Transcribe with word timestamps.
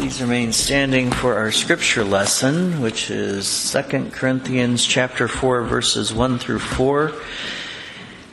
Please 0.00 0.22
remain 0.22 0.50
standing 0.50 1.10
for 1.10 1.36
our 1.36 1.52
scripture 1.52 2.04
lesson, 2.04 2.80
which 2.80 3.10
is 3.10 3.70
2 3.70 4.08
Corinthians 4.12 4.86
chapter 4.86 5.28
4 5.28 5.60
verses 5.64 6.10
1 6.10 6.38
through 6.38 6.60
4. 6.60 7.12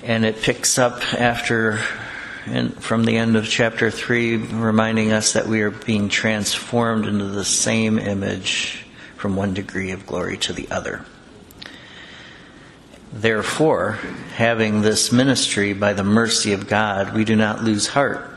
And 0.02 0.24
it 0.24 0.42
picks 0.42 0.80
up 0.80 1.14
after 1.14 1.82
and 2.46 2.74
from 2.82 3.04
the 3.04 3.18
end 3.18 3.36
of 3.36 3.50
chapter 3.50 3.92
3 3.92 4.38
reminding 4.38 5.12
us 5.12 5.34
that 5.34 5.48
we 5.48 5.62
are 5.62 5.72
being 5.72 6.08
transformed 6.08 7.06
into 7.06 7.26
the 7.26 7.44
same 7.44 8.00
image 8.00 8.86
from 9.18 9.36
one 9.36 9.54
degree 9.54 9.92
of 9.92 10.06
glory 10.06 10.38
to 10.38 10.54
the 10.54 10.72
other. 10.72 11.04
Therefore, 13.12 14.00
having 14.36 14.84
this 14.84 15.12
ministry 15.12 15.74
by 15.74 15.92
the 15.92 16.06
mercy 16.06 16.54
of 16.54 16.70
God, 16.70 17.14
we 17.14 17.26
do 17.26 17.36
not 17.36 17.62
lose 17.62 17.88
heart 17.88 18.37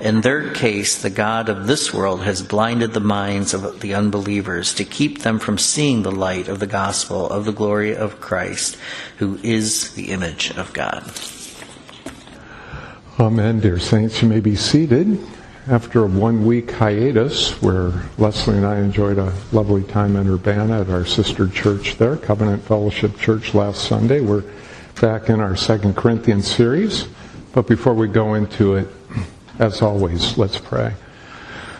in 0.00 0.20
their 0.20 0.52
case, 0.52 1.00
the 1.00 1.10
God 1.10 1.48
of 1.48 1.66
this 1.66 1.92
world 1.92 2.22
has 2.22 2.42
blinded 2.42 2.92
the 2.92 3.00
minds 3.00 3.54
of 3.54 3.80
the 3.80 3.94
unbelievers 3.94 4.74
to 4.74 4.84
keep 4.84 5.22
them 5.22 5.38
from 5.38 5.58
seeing 5.58 6.02
the 6.02 6.12
light 6.12 6.48
of 6.48 6.60
the 6.60 6.66
gospel 6.66 7.28
of 7.28 7.44
the 7.44 7.52
glory 7.52 7.96
of 7.96 8.20
Christ, 8.20 8.76
who 9.18 9.38
is 9.42 9.94
the 9.94 10.10
image 10.10 10.50
of 10.56 10.72
God. 10.72 11.10
Amen, 13.18 13.60
dear 13.60 13.78
saints. 13.78 14.20
You 14.20 14.28
may 14.28 14.40
be 14.40 14.56
seated 14.56 15.18
after 15.68 16.04
a 16.04 16.06
one 16.06 16.44
week 16.44 16.70
hiatus 16.70 17.60
where 17.62 17.92
Leslie 18.18 18.58
and 18.58 18.66
I 18.66 18.78
enjoyed 18.78 19.18
a 19.18 19.32
lovely 19.50 19.82
time 19.82 20.16
in 20.16 20.28
Urbana 20.28 20.82
at 20.82 20.90
our 20.90 21.06
sister 21.06 21.48
church 21.48 21.96
there, 21.96 22.16
Covenant 22.16 22.62
Fellowship 22.62 23.16
Church, 23.16 23.54
last 23.54 23.84
Sunday. 23.84 24.20
We're 24.20 24.44
back 25.00 25.30
in 25.30 25.40
our 25.40 25.56
Second 25.56 25.96
Corinthians 25.96 26.50
series. 26.50 27.08
But 27.52 27.66
before 27.66 27.94
we 27.94 28.06
go 28.08 28.34
into 28.34 28.74
it, 28.74 28.88
as 29.58 29.82
always, 29.82 30.36
let's 30.36 30.58
pray. 30.58 30.94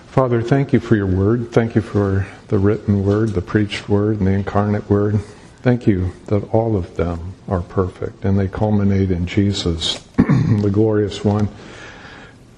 Father, 0.08 0.40
thank 0.40 0.72
you 0.72 0.80
for 0.80 0.96
your 0.96 1.06
word. 1.06 1.52
Thank 1.52 1.74
you 1.74 1.82
for 1.82 2.26
the 2.48 2.58
written 2.58 3.04
word, 3.04 3.30
the 3.30 3.42
preached 3.42 3.88
word, 3.88 4.18
and 4.18 4.26
the 4.26 4.32
incarnate 4.32 4.88
word. 4.88 5.20
Thank 5.62 5.86
you 5.86 6.12
that 6.26 6.42
all 6.54 6.76
of 6.76 6.96
them 6.96 7.34
are 7.48 7.60
perfect 7.60 8.24
and 8.24 8.38
they 8.38 8.48
culminate 8.48 9.10
in 9.10 9.26
Jesus, 9.26 9.98
the 10.16 10.70
glorious 10.72 11.24
one. 11.24 11.48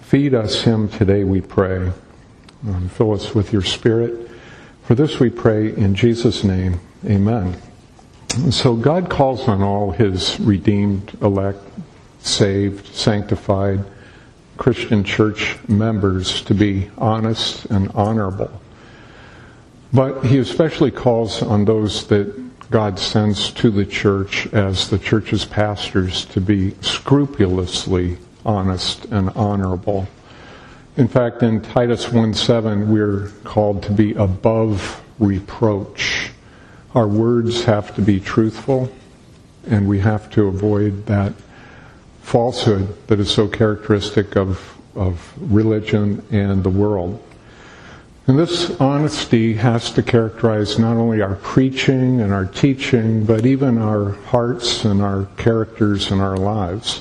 Feed 0.03 0.35
us 0.35 0.63
him 0.63 0.89
today, 0.89 1.25
we 1.25 1.41
pray. 1.41 1.91
Um, 2.67 2.89
fill 2.89 3.13
us 3.13 3.35
with 3.35 3.53
your 3.53 3.63
spirit. 3.63 4.31
For 4.85 4.95
this 4.95 5.21
we 5.21 5.31
pray 5.31 5.75
in 5.75 5.95
Jesus' 5.95 6.45
name. 6.45 6.81
Amen. 7.05 7.57
So 8.51 8.75
God 8.77 9.11
calls 9.11 9.49
on 9.49 9.63
all 9.63 9.91
his 9.91 10.39
redeemed, 10.39 11.17
elect, 11.21 11.59
saved, 12.21 12.87
sanctified, 12.95 13.85
Christian 14.59 15.05
church 15.05 15.57
members 15.69 16.43
to 16.43 16.55
be 16.55 16.91
honest 16.99 17.65
and 17.67 17.91
honorable. 17.93 18.51
But 19.93 20.25
he 20.25 20.39
especially 20.39 20.91
calls 20.91 21.43
on 21.43 21.65
those 21.65 22.07
that 22.09 22.35
God 22.71 22.99
sends 22.99 23.51
to 23.53 23.71
the 23.71 23.87
church 23.87 24.47
as 24.53 24.91
the 24.91 24.99
church's 24.99 25.47
pastors 25.47 26.27
to 26.27 26.41
be 26.41 26.75
scrupulously 26.83 28.19
honest 28.45 29.07
and 29.07 29.31
honorable. 29.31 30.07
In 30.99 31.09
fact, 31.09 31.43
in 31.43 31.63
Titus 31.63 32.07
1:7, 32.07 32.89
we're 32.89 33.31
called 33.45 33.83
to 33.85 33.93
be 33.93 34.13
above 34.15 35.01
reproach. 35.19 36.31
Our 36.95 37.07
words 37.07 37.65
have 37.65 37.95
to 37.95 38.03
be 38.03 38.21
truthful, 38.21 38.91
and 39.67 39.89
we 39.89 40.01
have 40.01 40.29
to 40.31 40.47
avoid 40.47 41.07
that 41.07 41.33
falsehood 42.29 42.87
that 43.07 43.19
is 43.19 43.31
so 43.31 43.49
characteristic 43.49 44.37
of, 44.37 44.77
of 44.95 45.33
religion 45.51 46.23
and 46.31 46.63
the 46.63 46.69
world. 46.69 47.25
And 48.27 48.39
this 48.39 48.79
honesty 48.79 49.55
has 49.55 49.91
to 49.93 50.03
characterize 50.03 50.79
not 50.79 50.99
only 50.99 51.23
our 51.23 51.37
preaching 51.37 52.21
and 52.21 52.31
our 52.31 52.45
teaching, 52.45 53.25
but 53.25 53.47
even 53.47 53.79
our 53.79 54.11
hearts 54.27 54.85
and 54.85 55.01
our 55.01 55.25
characters 55.39 56.11
and 56.11 56.21
our 56.21 56.37
lives. 56.37 57.01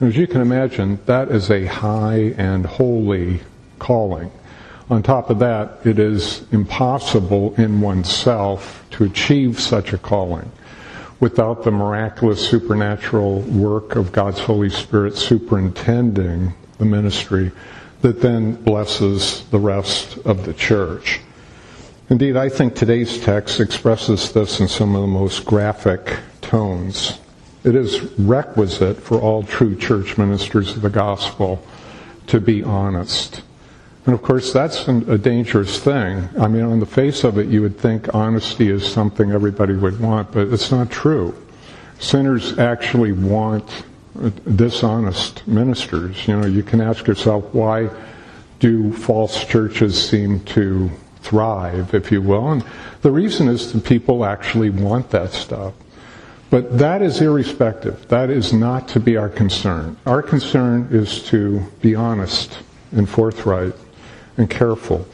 And 0.00 0.08
as 0.08 0.16
you 0.16 0.26
can 0.26 0.40
imagine, 0.40 0.98
that 1.04 1.30
is 1.30 1.50
a 1.50 1.66
high 1.66 2.32
and 2.38 2.64
holy 2.64 3.40
calling. 3.78 4.30
On 4.88 5.02
top 5.02 5.28
of 5.28 5.38
that, 5.40 5.80
it 5.84 5.98
is 5.98 6.50
impossible 6.50 7.54
in 7.58 7.82
oneself 7.82 8.86
to 8.92 9.04
achieve 9.04 9.60
such 9.60 9.92
a 9.92 9.98
calling 9.98 10.50
without 11.22 11.62
the 11.62 11.70
miraculous 11.70 12.44
supernatural 12.44 13.42
work 13.42 13.94
of 13.94 14.10
God's 14.10 14.40
Holy 14.40 14.68
Spirit 14.68 15.16
superintending 15.16 16.52
the 16.78 16.84
ministry 16.84 17.52
that 18.00 18.20
then 18.20 18.56
blesses 18.56 19.44
the 19.52 19.58
rest 19.60 20.18
of 20.24 20.44
the 20.44 20.52
church. 20.52 21.20
Indeed, 22.10 22.36
I 22.36 22.48
think 22.48 22.74
today's 22.74 23.20
text 23.20 23.60
expresses 23.60 24.32
this 24.32 24.58
in 24.58 24.66
some 24.66 24.96
of 24.96 25.02
the 25.02 25.06
most 25.06 25.44
graphic 25.44 26.18
tones. 26.40 27.20
It 27.62 27.76
is 27.76 28.02
requisite 28.18 28.96
for 28.96 29.20
all 29.20 29.44
true 29.44 29.76
church 29.76 30.18
ministers 30.18 30.74
of 30.74 30.82
the 30.82 30.90
gospel 30.90 31.64
to 32.26 32.40
be 32.40 32.64
honest. 32.64 33.42
And 34.04 34.14
of 34.14 34.22
course, 34.22 34.52
that's 34.52 34.88
a 34.88 35.16
dangerous 35.16 35.78
thing. 35.78 36.28
I 36.38 36.48
mean, 36.48 36.64
on 36.64 36.80
the 36.80 36.86
face 36.86 37.22
of 37.22 37.38
it, 37.38 37.46
you 37.46 37.62
would 37.62 37.78
think 37.78 38.12
honesty 38.14 38.68
is 38.68 38.84
something 38.84 39.30
everybody 39.30 39.74
would 39.74 40.00
want, 40.00 40.32
but 40.32 40.48
it's 40.48 40.72
not 40.72 40.90
true. 40.90 41.34
Sinners 42.00 42.58
actually 42.58 43.12
want 43.12 43.84
dishonest 44.56 45.46
ministers. 45.46 46.26
You 46.26 46.40
know, 46.40 46.46
you 46.46 46.64
can 46.64 46.80
ask 46.80 47.06
yourself, 47.06 47.44
why 47.54 47.90
do 48.58 48.92
false 48.92 49.44
churches 49.44 50.10
seem 50.10 50.40
to 50.46 50.90
thrive, 51.20 51.94
if 51.94 52.10
you 52.10 52.20
will? 52.22 52.50
And 52.50 52.64
the 53.02 53.12
reason 53.12 53.46
is 53.46 53.72
that 53.72 53.84
people 53.84 54.24
actually 54.24 54.70
want 54.70 55.10
that 55.10 55.30
stuff. 55.30 55.74
But 56.50 56.76
that 56.78 57.02
is 57.02 57.20
irrespective. 57.20 58.08
That 58.08 58.30
is 58.30 58.52
not 58.52 58.88
to 58.88 59.00
be 59.00 59.16
our 59.16 59.28
concern. 59.28 59.96
Our 60.06 60.22
concern 60.22 60.88
is 60.90 61.22
to 61.28 61.60
be 61.80 61.94
honest 61.94 62.58
and 62.90 63.08
forthright 63.08 63.74
and 64.36 64.48
careful. 64.48 65.06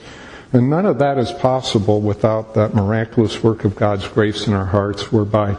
And 0.52 0.70
none 0.70 0.86
of 0.86 0.98
that 0.98 1.18
is 1.18 1.30
possible 1.32 2.00
without 2.00 2.54
that 2.54 2.74
miraculous 2.74 3.42
work 3.42 3.64
of 3.64 3.76
God's 3.76 4.08
grace 4.08 4.46
in 4.46 4.54
our 4.54 4.64
hearts, 4.64 5.12
whereby 5.12 5.56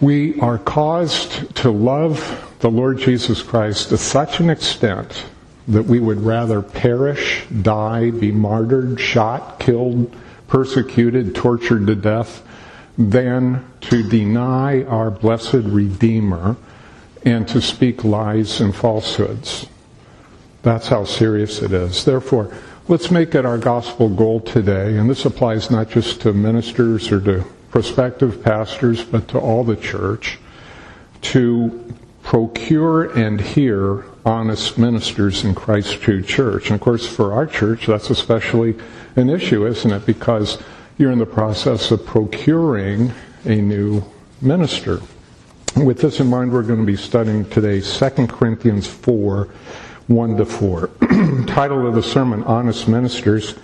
we 0.00 0.38
are 0.40 0.58
caused 0.58 1.54
to 1.56 1.70
love 1.70 2.56
the 2.60 2.70
Lord 2.70 2.98
Jesus 2.98 3.42
Christ 3.42 3.88
to 3.88 3.96
such 3.96 4.40
an 4.40 4.50
extent 4.50 5.26
that 5.68 5.84
we 5.84 6.00
would 6.00 6.20
rather 6.20 6.60
perish, 6.60 7.44
die, 7.62 8.10
be 8.10 8.32
martyred, 8.32 9.00
shot, 9.00 9.60
killed, 9.60 10.14
persecuted, 10.48 11.34
tortured 11.34 11.86
to 11.86 11.94
death, 11.94 12.42
than 12.98 13.64
to 13.80 14.02
deny 14.08 14.82
our 14.82 15.10
blessed 15.10 15.54
Redeemer 15.54 16.56
and 17.24 17.46
to 17.48 17.62
speak 17.62 18.04
lies 18.04 18.60
and 18.60 18.74
falsehoods. 18.74 19.66
That's 20.62 20.88
how 20.88 21.04
serious 21.04 21.62
it 21.62 21.72
is. 21.72 22.04
Therefore, 22.04 22.52
let's 22.92 23.10
make 23.10 23.34
it 23.34 23.46
our 23.46 23.56
gospel 23.56 24.06
goal 24.10 24.38
today, 24.38 24.98
and 24.98 25.08
this 25.08 25.24
applies 25.24 25.70
not 25.70 25.88
just 25.88 26.20
to 26.20 26.30
ministers 26.30 27.10
or 27.10 27.22
to 27.22 27.42
prospective 27.70 28.44
pastors, 28.44 29.02
but 29.02 29.26
to 29.28 29.38
all 29.38 29.64
the 29.64 29.76
church, 29.76 30.38
to 31.22 31.94
procure 32.22 33.10
and 33.18 33.40
hear 33.40 34.04
honest 34.26 34.76
ministers 34.76 35.42
in 35.42 35.54
Christ's 35.54 35.94
true 35.94 36.22
church. 36.22 36.66
And 36.66 36.74
of 36.74 36.82
course, 36.82 37.06
for 37.06 37.32
our 37.32 37.46
church, 37.46 37.86
that's 37.86 38.10
especially 38.10 38.76
an 39.16 39.30
issue, 39.30 39.66
isn't 39.66 39.90
it? 39.90 40.04
Because 40.04 40.58
you're 40.98 41.12
in 41.12 41.18
the 41.18 41.24
process 41.24 41.90
of 41.92 42.04
procuring 42.04 43.10
a 43.46 43.54
new 43.54 44.04
minister. 44.42 45.00
With 45.76 46.02
this 46.02 46.20
in 46.20 46.26
mind, 46.26 46.52
we're 46.52 46.62
going 46.62 46.80
to 46.80 46.84
be 46.84 46.98
studying 46.98 47.48
today 47.48 47.80
2 47.80 48.26
Corinthians 48.26 48.86
4 48.86 49.48
1 50.12 50.36
to 50.36 50.44
4. 50.44 50.90
Title 51.46 51.86
of 51.86 51.94
the 51.94 52.02
sermon, 52.02 52.44
Honest 52.44 52.86
Ministers. 52.86 53.54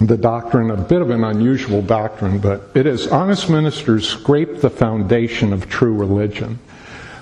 The 0.00 0.16
doctrine, 0.16 0.70
a 0.70 0.76
bit 0.76 1.02
of 1.02 1.10
an 1.10 1.24
unusual 1.24 1.82
doctrine, 1.82 2.38
but 2.38 2.70
it 2.74 2.86
is 2.86 3.06
Honest 3.08 3.50
Ministers 3.50 4.08
scrape 4.08 4.60
the 4.60 4.70
foundation 4.70 5.52
of 5.52 5.68
true 5.68 5.94
religion. 5.94 6.58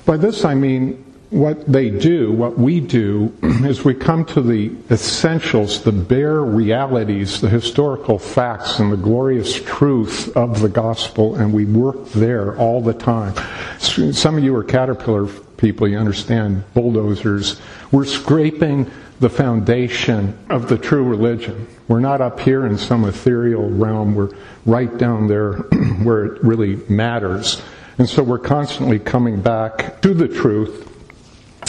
By 0.07 0.17
this 0.17 0.45
I 0.45 0.55
mean 0.55 1.05
what 1.31 1.71
they 1.71 1.91
do, 1.91 2.33
what 2.33 2.59
we 2.59 2.81
do, 2.81 3.33
is 3.43 3.85
we 3.85 3.95
come 3.95 4.25
to 4.27 4.41
the 4.41 4.75
essentials, 4.91 5.83
the 5.83 5.93
bare 5.93 6.41
realities, 6.43 7.41
the 7.41 7.49
historical 7.49 8.19
facts, 8.19 8.79
and 8.79 8.91
the 8.91 8.97
glorious 8.97 9.61
truth 9.63 10.35
of 10.37 10.61
the 10.61 10.69
gospel, 10.69 11.37
and 11.37 11.53
we 11.53 11.65
work 11.65 12.09
there 12.11 12.57
all 12.57 12.81
the 12.81 12.95
time. 12.95 13.35
Some 13.79 14.39
of 14.39 14.45
you 14.45 14.55
are 14.57 14.65
Caterpillar 14.65 15.27
people. 15.59 15.87
You 15.87 15.99
understand, 15.99 16.65
bulldozers. 16.73 17.61
We're 17.93 18.07
scraping 18.07 18.91
the 19.21 19.29
foundation 19.29 20.39
of 20.49 20.69
the 20.69 20.79
true 20.79 21.03
religion. 21.03 21.67
We're 21.89 22.01
not 22.01 22.21
up 22.21 22.41
here 22.41 22.67
in 22.67 22.79
some 22.79 23.05
ethereal 23.05 23.69
realm. 23.69 24.15
We're 24.15 24.31
right 24.65 24.97
down 24.97 25.27
there 25.27 25.53
where 26.03 26.25
it 26.25 26.43
really 26.43 26.77
matters. 26.89 27.61
And 27.99 28.09
so 28.09 28.23
we're 28.23 28.39
constantly 28.39 29.01
coming 29.01 29.41
back 29.41 30.01
to 30.03 30.15
the 30.15 30.29
truth, 30.29 30.89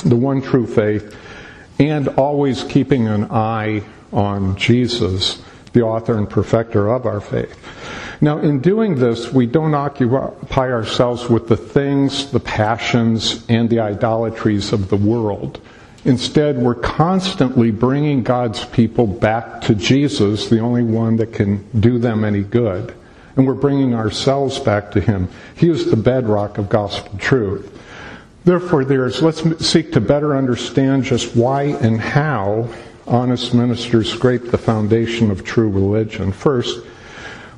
the 0.01 0.15
one 0.15 0.41
true 0.41 0.67
faith, 0.67 1.15
and 1.79 2.07
always 2.09 2.63
keeping 2.63 3.07
an 3.07 3.25
eye 3.31 3.83
on 4.11 4.55
Jesus, 4.57 5.41
the 5.73 5.81
author 5.81 6.17
and 6.17 6.29
perfecter 6.29 6.89
of 6.89 7.05
our 7.05 7.21
faith. 7.21 7.57
Now, 8.21 8.39
in 8.39 8.59
doing 8.59 8.95
this, 8.95 9.31
we 9.31 9.45
don't 9.45 9.73
occupy 9.73 10.71
ourselves 10.71 11.29
with 11.29 11.47
the 11.47 11.55
things, 11.55 12.31
the 12.31 12.39
passions, 12.39 13.45
and 13.47 13.69
the 13.69 13.79
idolatries 13.79 14.73
of 14.73 14.89
the 14.89 14.97
world. 14.97 15.61
Instead, 16.03 16.57
we're 16.57 16.75
constantly 16.75 17.71
bringing 17.71 18.23
God's 18.23 18.65
people 18.65 19.07
back 19.07 19.61
to 19.61 19.75
Jesus, 19.75 20.49
the 20.49 20.59
only 20.59 20.83
one 20.83 21.17
that 21.17 21.33
can 21.33 21.65
do 21.79 21.97
them 21.97 22.23
any 22.23 22.41
good. 22.41 22.93
And 23.35 23.47
we're 23.47 23.53
bringing 23.53 23.93
ourselves 23.93 24.59
back 24.59 24.91
to 24.91 25.01
Him. 25.01 25.29
He 25.55 25.69
is 25.69 25.89
the 25.89 25.95
bedrock 25.95 26.57
of 26.57 26.67
gospel 26.67 27.17
truth. 27.19 27.78
Therefore, 28.45 28.86
there's, 28.86 29.21
let's 29.21 29.65
seek 29.65 29.91
to 29.94 30.01
better 30.01 30.36
understand 30.36 31.03
just 31.03 31.36
why 31.36 31.63
and 31.63 32.00
how 32.00 32.69
honest 33.06 33.53
ministers 33.53 34.12
scrape 34.12 34.51
the 34.51 34.57
foundation 34.57 35.31
of 35.31 35.44
true 35.44 35.69
religion. 35.69 36.31
First, 36.31 36.86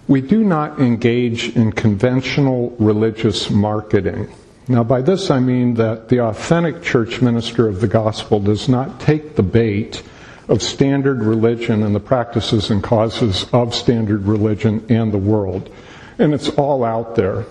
we 0.07 0.22
do 0.22 0.44
not 0.44 0.80
engage 0.80 1.56
in 1.56 1.72
conventional 1.72 2.75
religious 2.80 3.50
marketing. 3.50 4.30
Now, 4.68 4.83
by 4.83 5.01
this 5.01 5.30
I 5.30 5.39
mean 5.39 5.74
that 5.75 6.10
the 6.10 6.22
authentic 6.22 6.81
church 6.81 7.22
minister 7.22 7.68
of 7.68 7.81
the 7.81 7.88
gospel 7.88 8.39
does 8.39 8.69
not 8.69 9.00
take 9.00 9.36
the 9.36 9.44
bait 9.44 10.01
of 10.48 10.62
standard 10.62 11.24
religion 11.24 11.84
and 11.84 11.95
the 11.95 12.00
practices 12.00 12.72
and 12.72 12.84
causes 12.84 13.45
of 13.54 13.74
standard 13.74 14.25
religion 14.25 14.86
and 14.89 15.12
the 15.12 15.18
world. 15.18 15.74
And 16.19 16.34
it's 16.34 16.50
all 16.50 16.84
out 16.84 17.16
there. 17.16 17.45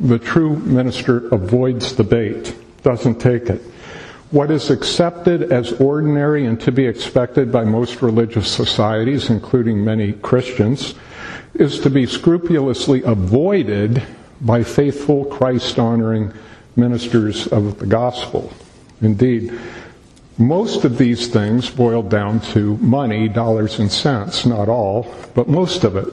The 0.00 0.18
true 0.18 0.56
minister 0.56 1.28
avoids 1.28 1.94
the 1.94 2.04
bait, 2.04 2.54
doesn't 2.82 3.20
take 3.20 3.48
it. 3.48 3.60
What 4.30 4.50
is 4.50 4.70
accepted 4.70 5.52
as 5.52 5.72
ordinary 5.74 6.46
and 6.46 6.58
to 6.62 6.72
be 6.72 6.86
expected 6.86 7.52
by 7.52 7.64
most 7.64 8.00
religious 8.00 8.50
societies, 8.50 9.28
including 9.28 9.84
many 9.84 10.14
Christians, 10.14 10.94
is 11.54 11.78
to 11.80 11.90
be 11.90 12.06
scrupulously 12.06 13.02
avoided 13.02 14.02
by 14.40 14.62
faithful, 14.62 15.26
Christ 15.26 15.78
honoring 15.78 16.32
ministers 16.76 17.46
of 17.48 17.78
the 17.78 17.84
gospel. 17.86 18.50
Indeed, 19.02 19.52
most 20.38 20.84
of 20.84 20.96
these 20.96 21.28
things 21.28 21.68
boil 21.68 22.02
down 22.02 22.40
to 22.52 22.78
money, 22.78 23.28
dollars 23.28 23.78
and 23.78 23.92
cents. 23.92 24.46
Not 24.46 24.68
all, 24.70 25.14
but 25.34 25.46
most 25.46 25.84
of 25.84 25.94
it. 25.94 26.08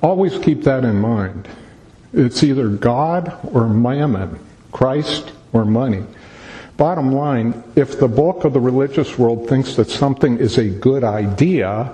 Always 0.00 0.38
keep 0.38 0.62
that 0.62 0.84
in 0.84 1.00
mind. 1.00 1.48
It's 2.12 2.44
either 2.44 2.68
God 2.68 3.36
or 3.52 3.68
mammon, 3.68 4.38
Christ 4.70 5.32
or 5.52 5.64
money. 5.64 6.04
Bottom 6.76 7.12
line, 7.12 7.62
if 7.74 7.98
the 7.98 8.08
bulk 8.08 8.44
of 8.44 8.52
the 8.52 8.60
religious 8.60 9.18
world 9.18 9.48
thinks 9.48 9.74
that 9.76 9.90
something 9.90 10.38
is 10.38 10.58
a 10.58 10.68
good 10.68 11.02
idea, 11.02 11.92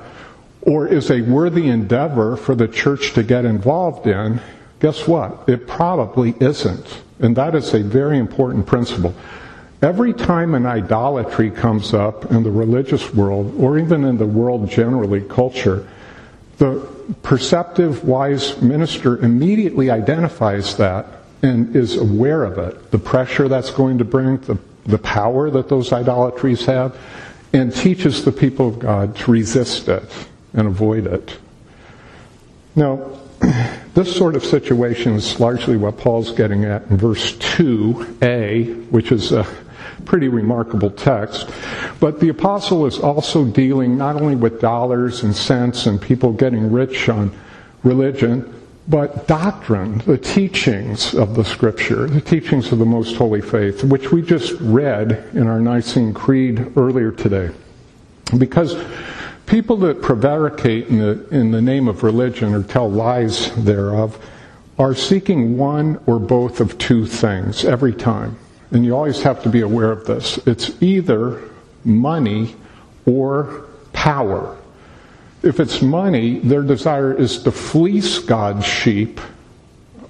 or 0.63 0.87
is 0.87 1.11
a 1.11 1.21
worthy 1.23 1.69
endeavor 1.69 2.37
for 2.37 2.55
the 2.55 2.69
church 2.69 3.13
to 3.15 3.23
get 3.23 3.45
involved 3.45 4.07
in, 4.07 4.41
guess 4.81 5.07
what? 5.07 5.49
It 5.49 5.67
probably 5.67 6.35
isn't. 6.41 7.03
And 7.21 7.37
that 7.37 7.55
is 7.55 7.75
a 7.75 7.81
very 7.81 8.19
important 8.19 8.67
principle. 8.67 9.15
Every 9.83 10.15
time 10.15 10.55
an 10.55 10.67
idolatry 10.67 11.51
comes 11.51 11.93
up 11.93 12.31
in 12.31 12.43
the 12.43 12.51
religious 12.51 13.13
world, 13.13 13.55
or 13.59 13.79
even 13.79 14.05
in 14.05 14.17
the 14.17 14.27
world 14.27 14.71
generally, 14.71 15.21
culture, 15.21 15.87
the 16.57 16.87
perceptive, 17.23 18.05
wise 18.05 18.61
minister 18.63 19.19
immediately 19.19 19.91
identifies 19.91 20.77
that 20.79 21.07
and 21.45 21.77
is 21.77 21.97
aware 21.97 22.43
of 22.43 22.57
it, 22.57 22.91
the 22.91 22.99
pressure 22.99 23.49
that's 23.49 23.71
going 23.71 23.99
to 23.99 24.05
bring, 24.05 24.39
the, 24.39 24.57
the 24.87 24.97
power 24.97 25.51
that 25.51 25.69
those 25.69 25.93
idolatries 25.93 26.65
have, 26.65 26.97
and 27.53 27.73
teaches 27.75 28.25
the 28.25 28.33
people 28.33 28.69
of 28.69 28.79
God 28.79 29.15
to 29.17 29.31
resist 29.31 29.89
it 29.89 30.03
and 30.55 30.67
avoid 30.67 31.07
it. 31.07 31.37
Now, 32.75 33.21
this 33.95 34.17
sort 34.17 34.37
of 34.37 34.45
situation 34.45 35.13
is 35.13 35.39
largely 35.39 35.77
what 35.77 35.99
Paul's 35.99 36.31
getting 36.31 36.65
at 36.65 36.87
in 36.87 36.97
verse 36.97 37.35
2a, 37.37 38.91
which 38.91 39.13
is 39.13 39.33
a 39.33 39.47
pretty 40.07 40.29
remarkable 40.29 40.91
text. 40.91 41.51
But 42.01 42.21
the 42.21 42.31
apostle 42.31 42.87
is 42.87 42.99
also 42.99 43.45
dealing 43.45 43.99
not 43.99 44.17
only 44.17 44.35
with 44.35 44.63
dollars 44.63 45.23
and 45.23 45.37
cents 45.37 45.85
and 45.85 46.01
people 46.01 46.33
getting 46.33 46.73
rich 46.73 47.11
on 47.11 47.37
religion, 47.83 48.51
but 48.87 49.27
doctrine, 49.27 49.99
the 50.07 50.19
teachings 50.19 51.15
of 51.15 51.35
the 51.35 51.45
scripture, 51.45 52.07
the 52.07 52.21
teachings 52.21 52.71
of 52.73 52.79
the 52.79 52.85
most 52.85 53.17
holy 53.17 53.41
faith, 53.41 53.83
which 53.85 54.13
we 54.13 54.21
just 54.23 54.53
read 54.61 55.31
in 55.33 55.47
our 55.47 55.61
Nicene 55.61 56.13
Creed 56.13 56.77
earlier 56.77 57.11
today. 57.11 57.51
Because 58.37 58.75
People 59.47 59.77
that 59.79 60.01
prevaricate 60.01 60.89
in 60.89 60.99
the, 60.99 61.29
in 61.29 61.51
the 61.51 61.61
name 61.61 61.87
of 61.87 62.03
religion 62.03 62.55
or 62.55 62.63
tell 62.63 62.91
lies 62.91 63.55
thereof 63.57 64.19
are 64.79 64.95
seeking 64.95 65.59
one 65.59 66.01
or 66.07 66.19
both 66.19 66.61
of 66.61 66.79
two 66.79 67.07
things 67.07 67.65
every 67.65 67.93
time. 67.93 68.39
And 68.71 68.85
you 68.85 68.97
always 68.97 69.23
have 69.23 69.43
to 69.43 69.51
be 69.51 69.61
aware 69.61 69.93
of 69.93 70.07
this. 70.07 70.39
It's 70.47 70.83
either 70.83 71.43
money 71.85 72.57
or 73.07 73.67
power. 73.93 74.57
If 75.45 75.61
it's 75.61 75.83
money, 75.83 76.39
their 76.39 76.63
desire 76.63 77.13
is 77.13 77.43
to 77.43 77.53
fleece 77.53 78.19
God's 78.19 78.65
sheep 78.65 79.21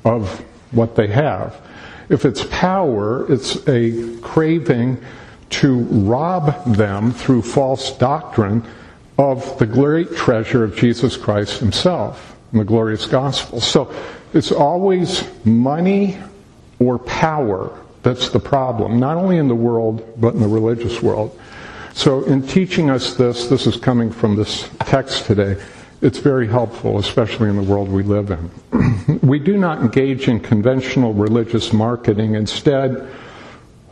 of 0.05 0.41
what 0.71 0.95
they 0.95 1.09
have. 1.09 1.61
If 2.09 2.25
it's 2.25 2.45
power, 2.45 3.31
it's 3.33 3.67
a 3.69 4.17
craving 4.21 5.03
to 5.51 5.79
rob 5.79 6.65
them 6.77 7.13
through 7.13 7.43
false 7.43 7.97
doctrine 7.99 8.65
of 9.19 9.59
the 9.59 9.67
great 9.67 10.15
treasure 10.15 10.63
of 10.63 10.77
Jesus 10.77 11.17
Christ 11.17 11.59
himself 11.59 12.37
and 12.53 12.61
the 12.61 12.65
glorious 12.65 13.07
gospel. 13.07 13.61
So 13.61 13.93
it's 14.33 14.53
always 14.53 15.25
money 15.45 16.17
or 16.79 16.99
power 16.99 17.77
that's 18.05 18.29
the 18.29 18.41
problem, 18.41 19.01
not 19.01 19.17
only 19.17 19.39
in 19.39 19.49
the 19.49 19.55
world, 19.55 20.21
but 20.21 20.35
in 20.35 20.41
the 20.41 20.49
religious 20.49 21.03
world. 21.03 21.37
So 21.95 22.25
in 22.25 22.45
teaching 22.47 22.91
us 22.91 23.15
this, 23.15 23.47
this 23.47 23.69
is 23.69 23.77
coming 23.77 24.11
from 24.11 24.35
this 24.35 24.69
text 24.81 25.27
today, 25.27 25.63
it's 26.03 26.19
very 26.19 26.49
helpful, 26.49 26.99
especially 26.99 27.49
in 27.49 27.57
the 27.57 27.63
world 27.63 27.89
we 27.89 28.03
live 28.03 28.33
in. 28.33 29.21
we 29.23 29.39
do 29.39 29.57
not 29.57 29.79
engage 29.79 30.27
in 30.27 30.41
conventional 30.41 31.15
religious 31.15 31.73
marketing. 31.73 32.35
Instead, 32.35 33.09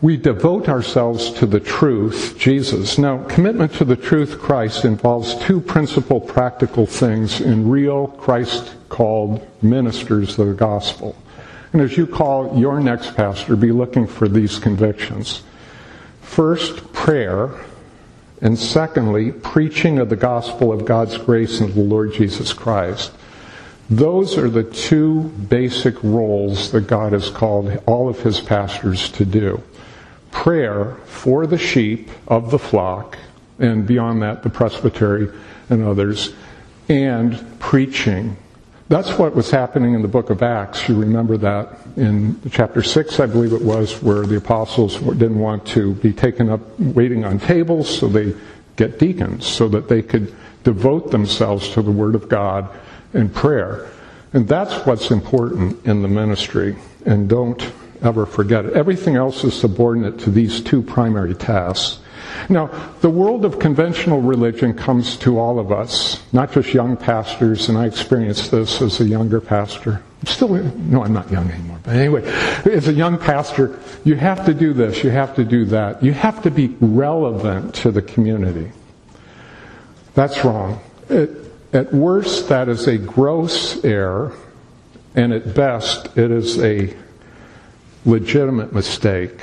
we 0.00 0.16
devote 0.16 0.68
ourselves 0.68 1.30
to 1.34 1.46
the 1.46 1.60
truth, 1.60 2.34
Jesus. 2.36 2.98
Now, 2.98 3.22
commitment 3.28 3.72
to 3.74 3.84
the 3.84 3.96
truth, 3.96 4.40
Christ, 4.40 4.84
involves 4.84 5.36
two 5.36 5.60
principal 5.60 6.20
practical 6.20 6.86
things 6.86 7.40
in 7.40 7.70
real 7.70 8.08
Christ 8.08 8.74
called 8.88 9.46
ministers 9.62 10.36
of 10.40 10.48
the 10.48 10.54
gospel. 10.54 11.16
And 11.72 11.80
as 11.80 11.96
you 11.96 12.08
call 12.08 12.58
your 12.58 12.80
next 12.80 13.14
pastor, 13.14 13.54
be 13.54 13.70
looking 13.70 14.08
for 14.08 14.26
these 14.26 14.58
convictions. 14.58 15.44
First, 16.20 16.92
prayer. 16.92 17.54
And 18.42 18.58
secondly, 18.58 19.30
preaching 19.30 20.00
of 20.00 20.08
the 20.08 20.16
gospel 20.16 20.72
of 20.72 20.84
God's 20.84 21.16
grace 21.16 21.60
in 21.60 21.72
the 21.72 21.80
Lord 21.80 22.12
Jesus 22.12 22.52
Christ. 22.52 23.12
Those 23.88 24.36
are 24.36 24.50
the 24.50 24.64
two 24.64 25.22
basic 25.22 25.94
roles 26.02 26.72
that 26.72 26.88
God 26.88 27.12
has 27.12 27.30
called 27.30 27.80
all 27.86 28.08
of 28.08 28.20
his 28.20 28.40
pastors 28.40 29.10
to 29.12 29.24
do 29.24 29.62
prayer 30.32 30.96
for 31.04 31.46
the 31.46 31.58
sheep 31.58 32.10
of 32.26 32.50
the 32.50 32.58
flock, 32.58 33.16
and 33.58 33.86
beyond 33.86 34.22
that, 34.22 34.42
the 34.42 34.50
presbytery 34.50 35.28
and 35.68 35.84
others, 35.84 36.32
and 36.88 37.60
preaching. 37.60 38.36
That's 38.92 39.16
what 39.16 39.34
was 39.34 39.50
happening 39.50 39.94
in 39.94 40.02
the 40.02 40.08
book 40.08 40.28
of 40.28 40.42
Acts. 40.42 40.86
You 40.86 41.00
remember 41.00 41.38
that 41.38 41.78
in 41.96 42.38
chapter 42.50 42.82
6, 42.82 43.20
I 43.20 43.24
believe 43.24 43.54
it 43.54 43.62
was, 43.62 44.02
where 44.02 44.26
the 44.26 44.36
apostles 44.36 44.98
didn't 44.98 45.38
want 45.38 45.64
to 45.68 45.94
be 45.94 46.12
taken 46.12 46.50
up 46.50 46.60
waiting 46.78 47.24
on 47.24 47.38
tables, 47.38 47.88
so 47.88 48.06
they 48.06 48.34
get 48.76 48.98
deacons 48.98 49.46
so 49.46 49.66
that 49.70 49.88
they 49.88 50.02
could 50.02 50.34
devote 50.62 51.10
themselves 51.10 51.70
to 51.70 51.80
the 51.80 51.90
Word 51.90 52.14
of 52.14 52.28
God 52.28 52.68
and 53.14 53.34
prayer. 53.34 53.88
And 54.34 54.46
that's 54.46 54.84
what's 54.84 55.10
important 55.10 55.86
in 55.86 56.02
the 56.02 56.08
ministry. 56.08 56.76
And 57.06 57.30
don't 57.30 57.72
ever 58.02 58.26
forget 58.26 58.66
it. 58.66 58.74
Everything 58.74 59.16
else 59.16 59.42
is 59.42 59.58
subordinate 59.58 60.18
to 60.18 60.30
these 60.30 60.60
two 60.60 60.82
primary 60.82 61.34
tasks. 61.34 62.00
Now, 62.48 62.66
the 63.00 63.10
world 63.10 63.44
of 63.44 63.58
conventional 63.58 64.20
religion 64.20 64.74
comes 64.74 65.16
to 65.18 65.38
all 65.38 65.58
of 65.58 65.72
us, 65.72 66.22
not 66.32 66.52
just 66.52 66.74
young 66.74 66.96
pastors, 66.96 67.68
and 67.68 67.78
I 67.78 67.86
experienced 67.86 68.50
this 68.50 68.80
as 68.82 69.00
a 69.00 69.04
younger 69.04 69.40
pastor 69.40 70.02
I'm 70.22 70.26
still, 70.28 70.48
no, 70.50 71.02
I'm 71.02 71.12
not 71.12 71.32
young 71.32 71.50
anymore. 71.50 71.80
But 71.82 71.96
anyway, 71.96 72.22
as 72.24 72.86
a 72.86 72.92
young 72.92 73.18
pastor, 73.18 73.76
you 74.04 74.14
have 74.14 74.46
to 74.46 74.54
do 74.54 74.72
this, 74.72 75.02
you 75.02 75.10
have 75.10 75.34
to 75.34 75.44
do 75.44 75.64
that. 75.66 76.00
You 76.00 76.12
have 76.12 76.44
to 76.44 76.50
be 76.50 76.76
relevant 76.80 77.74
to 77.76 77.90
the 77.90 78.02
community. 78.02 78.70
That's 80.14 80.44
wrong. 80.44 80.78
It, 81.08 81.30
at 81.72 81.92
worst, 81.92 82.50
that 82.50 82.68
is 82.68 82.86
a 82.86 82.98
gross 82.98 83.84
error, 83.84 84.32
and 85.16 85.32
at 85.32 85.54
best, 85.54 86.16
it 86.16 86.30
is 86.30 86.56
a 86.62 86.96
legitimate 88.04 88.72
mistake. 88.72 89.40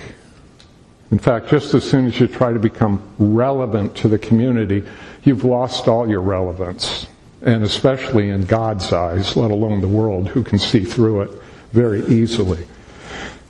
In 1.12 1.18
fact, 1.18 1.50
just 1.50 1.74
as 1.74 1.84
soon 1.84 2.06
as 2.06 2.20
you 2.20 2.28
try 2.28 2.54
to 2.54 2.60
become 2.60 3.02
relevant 3.18 3.96
to 3.98 4.08
the 4.08 4.20
community, 4.20 4.84
you've 5.24 5.44
lost 5.44 5.88
all 5.88 6.08
your 6.08 6.22
relevance. 6.22 7.08
And 7.42 7.64
especially 7.64 8.30
in 8.30 8.46
God's 8.46 8.94
eyes, 8.94 9.36
let 9.36 9.50
alone 9.50 9.82
the 9.82 9.88
world, 9.88 10.28
who 10.28 10.44
can 10.44 10.60
see 10.60 10.84
through 10.84 11.22
it 11.22 11.32
very 11.72 12.06
easily. 12.06 12.68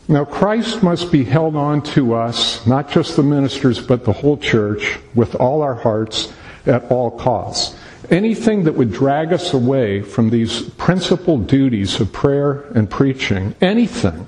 Now, 0.08 0.26
Christ 0.26 0.82
must 0.82 1.12
be 1.12 1.24
held 1.24 1.56
on 1.56 1.82
to 1.94 2.16
us, 2.16 2.66
not 2.66 2.90
just 2.90 3.16
the 3.16 3.24
ministers, 3.24 3.80
but 3.80 4.06
the 4.06 4.14
whole 4.14 4.38
church, 4.38 4.98
with 5.14 5.36
all 5.36 5.62
our 5.62 5.76
hearts 5.76 6.32
at 6.66 6.90
all 6.92 7.12
costs. 7.12 7.76
Anything 8.10 8.64
that 8.64 8.74
would 8.74 8.92
drag 8.92 9.34
us 9.34 9.54
away 9.54 10.02
from 10.02 10.30
these 10.30 10.62
principal 10.62 11.38
duties 11.38 12.00
of 12.00 12.12
prayer 12.12 12.62
and 12.74 12.90
preaching, 12.90 13.54
anything, 13.62 14.28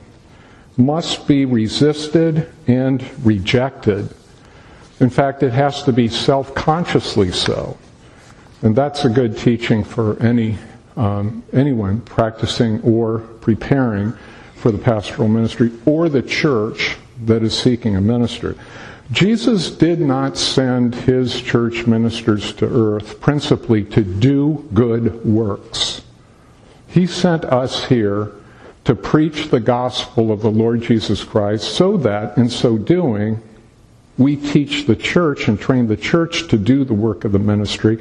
must 0.77 1.27
be 1.27 1.45
resisted 1.45 2.51
and 2.67 3.03
rejected. 3.25 4.13
In 4.99 5.09
fact, 5.09 5.43
it 5.43 5.51
has 5.51 5.83
to 5.83 5.93
be 5.93 6.07
self 6.07 6.53
consciously 6.53 7.31
so. 7.31 7.77
And 8.61 8.75
that's 8.75 9.05
a 9.05 9.09
good 9.09 9.37
teaching 9.37 9.83
for 9.83 10.21
any, 10.21 10.57
um, 10.95 11.43
anyone 11.51 12.01
practicing 12.01 12.81
or 12.81 13.19
preparing 13.19 14.13
for 14.55 14.71
the 14.71 14.77
pastoral 14.77 15.27
ministry 15.27 15.71
or 15.85 16.07
the 16.07 16.21
church 16.21 16.97
that 17.25 17.41
is 17.41 17.57
seeking 17.57 17.95
a 17.95 18.01
minister. 18.01 18.55
Jesus 19.11 19.71
did 19.71 19.99
not 19.99 20.37
send 20.37 20.95
his 20.95 21.41
church 21.41 21.85
ministers 21.85 22.53
to 22.53 22.65
earth 22.65 23.19
principally 23.19 23.83
to 23.85 24.03
do 24.03 24.69
good 24.73 25.25
works. 25.25 26.01
He 26.87 27.07
sent 27.07 27.43
us 27.45 27.85
here 27.85 28.31
to 28.85 28.95
preach 28.95 29.49
the 29.49 29.59
gospel 29.59 30.31
of 30.31 30.41
the 30.41 30.51
Lord 30.51 30.81
Jesus 30.81 31.23
Christ 31.23 31.75
so 31.75 31.97
that 31.97 32.37
in 32.37 32.49
so 32.49 32.77
doing, 32.77 33.41
we 34.17 34.35
teach 34.35 34.85
the 34.85 34.95
church 34.95 35.47
and 35.47 35.59
train 35.59 35.87
the 35.87 35.97
church 35.97 36.47
to 36.49 36.57
do 36.57 36.83
the 36.83 36.93
work 36.93 37.23
of 37.23 37.31
the 37.31 37.39
ministry 37.39 37.97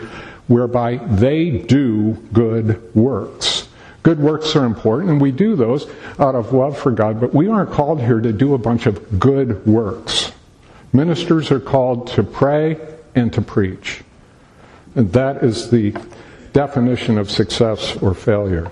whereby 0.46 0.96
they 0.96 1.50
do 1.50 2.12
good 2.32 2.94
works. 2.94 3.68
Good 4.02 4.18
works 4.18 4.56
are 4.56 4.64
important, 4.64 5.10
and 5.10 5.20
we 5.20 5.30
do 5.30 5.54
those 5.54 5.86
out 6.18 6.34
of 6.34 6.52
love 6.52 6.76
for 6.76 6.90
God, 6.90 7.20
but 7.20 7.34
we 7.34 7.48
aren't 7.48 7.70
called 7.70 8.00
here 8.00 8.20
to 8.20 8.32
do 8.32 8.54
a 8.54 8.58
bunch 8.58 8.86
of 8.86 9.20
good 9.20 9.64
works. 9.66 10.32
Ministers 10.92 11.50
are 11.50 11.60
called 11.60 12.08
to 12.08 12.22
pray 12.22 12.78
and 13.14 13.32
to 13.34 13.42
preach. 13.42 14.02
And 14.94 15.12
that 15.12 15.44
is 15.44 15.70
the 15.70 15.94
definition 16.52 17.18
of 17.18 17.30
success 17.30 17.96
or 17.98 18.14
failure. 18.14 18.70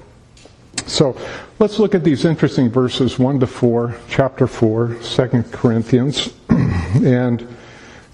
So 0.86 1.16
let's 1.58 1.78
look 1.78 1.94
at 1.94 2.04
these 2.04 2.24
interesting 2.24 2.70
verses 2.70 3.18
1 3.18 3.40
to 3.40 3.46
4, 3.46 3.96
chapter 4.08 4.46
4, 4.46 4.96
2 5.02 5.44
Corinthians, 5.50 6.32
and 6.48 7.46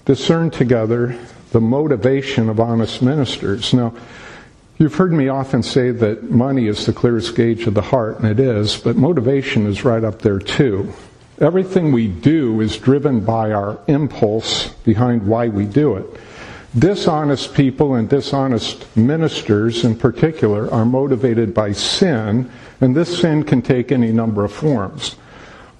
discern 0.05 0.51
together 0.51 1.19
the 1.51 1.61
motivation 1.61 2.49
of 2.49 2.59
honest 2.59 3.01
ministers. 3.01 3.73
Now, 3.73 3.93
you've 4.77 4.95
heard 4.95 5.13
me 5.13 5.29
often 5.29 5.63
say 5.63 5.91
that 5.91 6.29
money 6.29 6.67
is 6.67 6.85
the 6.85 6.93
clearest 6.93 7.35
gauge 7.35 7.65
of 7.67 7.73
the 7.73 7.81
heart, 7.81 8.19
and 8.19 8.27
it 8.27 8.39
is, 8.39 8.77
but 8.77 8.95
motivation 8.95 9.65
is 9.65 9.85
right 9.85 10.03
up 10.03 10.21
there 10.21 10.39
too. 10.39 10.93
Everything 11.39 11.91
we 11.91 12.07
do 12.07 12.61
is 12.61 12.77
driven 12.77 13.19
by 13.19 13.51
our 13.51 13.79
impulse 13.87 14.69
behind 14.85 15.27
why 15.27 15.47
we 15.49 15.65
do 15.65 15.95
it. 15.97 16.05
Dishonest 16.77 17.53
people 17.53 17.95
and 17.95 18.09
dishonest 18.09 18.97
ministers 18.97 19.85
in 19.85 19.95
particular 19.95 20.69
are 20.73 20.83
motivated 20.83 21.53
by 21.53 21.71
sin, 21.71 22.51
and 22.81 22.93
this 22.93 23.21
sin 23.21 23.45
can 23.45 23.61
take 23.61 23.93
any 23.93 24.11
number 24.11 24.43
of 24.43 24.51
forms. 24.51 25.15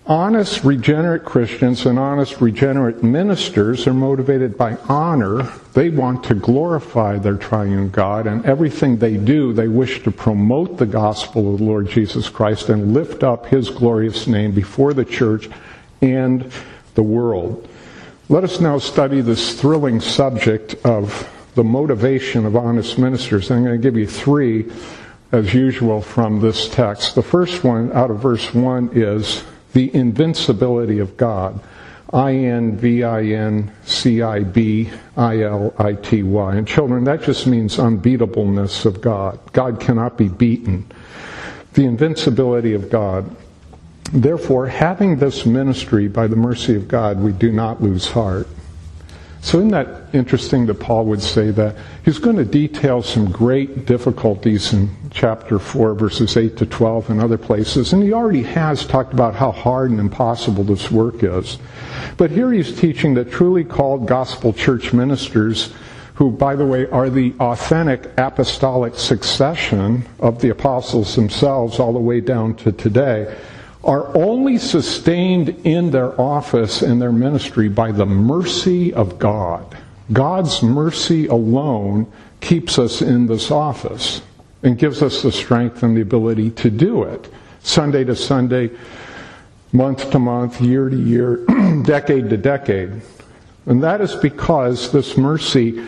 Honest, 0.08 0.64
regenerate 0.64 1.26
Christians 1.26 1.86
and 1.86 2.00
honest, 2.00 2.40
regenerate 2.40 3.04
ministers 3.04 3.88
are 3.88 3.94
motivated 3.94 4.58
by 4.58 4.78
honor. 4.88 5.44
They 5.74 5.90
want 5.90 6.24
to 6.26 6.36
glorify 6.36 7.18
their 7.18 7.36
triune 7.36 7.90
God, 7.90 8.26
and 8.26 8.46
everything 8.46 8.98
they 8.98 9.18
do, 9.18 9.52
they 9.52 9.68
wish 9.68 10.02
to 10.04 10.12
promote 10.12 10.78
the 10.78 10.86
gospel 10.86 11.52
of 11.52 11.60
the 11.60 11.66
Lord 11.66 11.90
Jesus 11.90 12.30
Christ 12.30 12.70
and 12.70 12.94
lift 12.94 13.22
up 13.22 13.48
his 13.48 13.70
glorious 13.70 14.28
name 14.28 14.54
before 14.54 14.94
the 14.94 15.04
church 15.04 15.50
and 16.02 16.50
the 16.94 17.04
world. 17.04 17.68
Let 18.28 18.44
us 18.44 18.60
now 18.60 18.80
study 18.80 19.22
this 19.22 19.54
thrilling 19.54 20.00
subject 20.00 20.74
of 20.84 21.30
the 21.54 21.64
motivation 21.64 22.48
of 22.48 22.56
honest 22.56 22.98
ministers. 22.98 23.52
I'm 23.52 23.64
going 23.64 23.80
to 23.80 23.84
give 23.84 23.96
you 23.96 24.08
three, 24.08 24.66
as 25.32 25.54
usual, 25.54 26.02
from 26.02 26.42
this 26.42 26.68
text. 26.68 27.14
The 27.14 27.22
first 27.22 27.64
one, 27.64 27.92
out 27.94 28.10
of 28.10 28.18
verse 28.18 28.52
1, 28.52 28.90
is 28.94 29.44
the 29.74 29.96
invincibility 29.96 30.98
of 30.98 31.16
God. 31.18 31.62
I 32.12 32.34
N 32.34 32.76
V 32.76 33.04
I 33.04 33.26
N 33.26 33.72
C 33.86 34.24
I 34.24 34.40
B 34.40 34.90
I 35.16 35.42
L 35.42 35.76
I 35.78 35.94
T 35.94 36.24
Y. 36.24 36.56
And 36.56 36.68
children, 36.68 37.04
that 37.04 37.22
just 37.22 37.46
means 37.46 37.78
unbeatableness 37.78 38.88
of 38.88 39.02
God. 39.02 39.38
God 39.54 39.80
cannot 39.80 40.18
be 40.18 40.30
beaten. 40.30 40.92
The 41.74 41.86
invincibility 41.86 42.74
of 42.74 42.90
God. 42.90 43.36
Therefore, 44.14 44.68
having 44.68 45.18
this 45.18 45.46
ministry 45.46 46.08
by 46.08 46.28
the 46.28 46.36
mercy 46.36 46.76
of 46.76 46.88
God, 46.88 47.20
we 47.20 47.32
do 47.32 47.52
not 47.52 47.82
lose 47.82 48.08
heart. 48.08 48.48
So, 49.42 49.60
isn't 49.60 49.72
that 49.72 50.14
interesting 50.14 50.66
that 50.66 50.80
Paul 50.80 51.06
would 51.06 51.22
say 51.22 51.52
that? 51.52 51.76
He's 52.04 52.18
going 52.18 52.38
to 52.38 52.46
detail 52.46 53.04
some 53.04 53.32
great 53.32 53.86
difficulties 53.86 54.74
in 54.74 54.90
chapter 55.12 55.60
4, 55.60 55.94
verses 55.94 56.36
8 56.36 56.58
to 56.58 56.66
12, 56.66 57.12
and 57.12 57.22
other 57.22 57.38
places, 57.38 57.94
and 57.94 58.02
he 58.02 58.12
already 58.12 58.42
has 58.42 58.88
talked 58.88 59.14
about 59.14 59.36
how 59.36 59.52
hard 59.52 59.92
and 59.92 60.00
impossible 60.00 60.64
this 60.64 60.90
work 60.90 61.24
is. 61.24 61.60
But 62.18 62.32
here 62.32 62.52
he's 62.52 62.76
teaching 62.76 63.14
that 63.16 63.32
truly 63.32 63.64
called 63.64 64.08
gospel 64.08 64.52
church 64.52 64.94
ministers, 64.94 65.74
who, 66.16 66.32
by 66.32 66.56
the 66.56 66.66
way, 66.66 66.88
are 66.90 67.12
the 67.12 67.34
authentic 67.40 68.18
apostolic 68.18 68.96
succession 68.96 70.06
of 70.20 70.42
the 70.42 70.50
apostles 70.50 71.16
themselves 71.16 71.80
all 71.80 71.94
the 71.94 72.00
way 72.00 72.20
down 72.20 72.56
to 72.56 72.72
today, 72.72 73.36
are 73.86 74.16
only 74.18 74.58
sustained 74.58 75.50
in 75.64 75.92
their 75.92 76.20
office 76.20 76.82
and 76.82 77.00
their 77.00 77.12
ministry 77.12 77.70
by 77.70 77.92
the 77.92 78.06
mercy 78.06 78.92
of 78.94 79.20
God. 79.20 79.78
God's 80.12 80.64
mercy 80.64 81.28
alone 81.28 82.12
keeps 82.42 82.80
us 82.80 83.02
in 83.02 83.28
this 83.28 83.52
office 83.52 84.22
and 84.64 84.78
gives 84.78 85.04
us 85.04 85.22
the 85.22 85.32
strength 85.32 85.84
and 85.84 85.96
the 85.96 86.02
ability 86.02 86.50
to 86.52 86.72
do 86.72 87.04
it. 87.04 87.32
Sunday 87.62 88.04
to 88.04 88.16
Sunday, 88.16 88.72
month 89.72 90.10
to 90.12 90.20
month, 90.20 90.62
year 90.62 90.90
to 90.90 90.98
year, 90.98 91.46
decade 91.84 92.30
to 92.32 92.38
decade. 92.38 93.02
And 93.68 93.84
that 93.84 94.02
is 94.02 94.16
because 94.16 94.92
this 94.92 95.16
mercy 95.16 95.86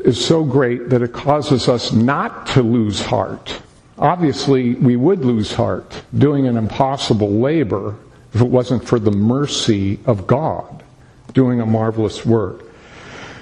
is 0.00 0.22
so 0.22 0.44
great 0.44 0.90
that 0.90 1.02
it 1.02 1.12
causes 1.14 1.68
us 1.68 1.92
not 1.92 2.46
to 2.48 2.62
lose 2.62 3.00
heart 3.00 3.60
Obviously, 3.98 4.74
we 4.74 4.96
would 4.96 5.24
lose 5.24 5.52
heart 5.52 6.02
doing 6.16 6.46
an 6.46 6.56
impossible 6.56 7.30
labor 7.30 7.96
if 8.32 8.40
it 8.40 8.48
wasn't 8.48 8.84
for 8.84 8.98
the 8.98 9.10
mercy 9.10 9.98
of 10.06 10.26
God 10.26 10.84
doing 11.32 11.60
a 11.60 11.66
marvelous 11.66 12.24
work. 12.24 12.64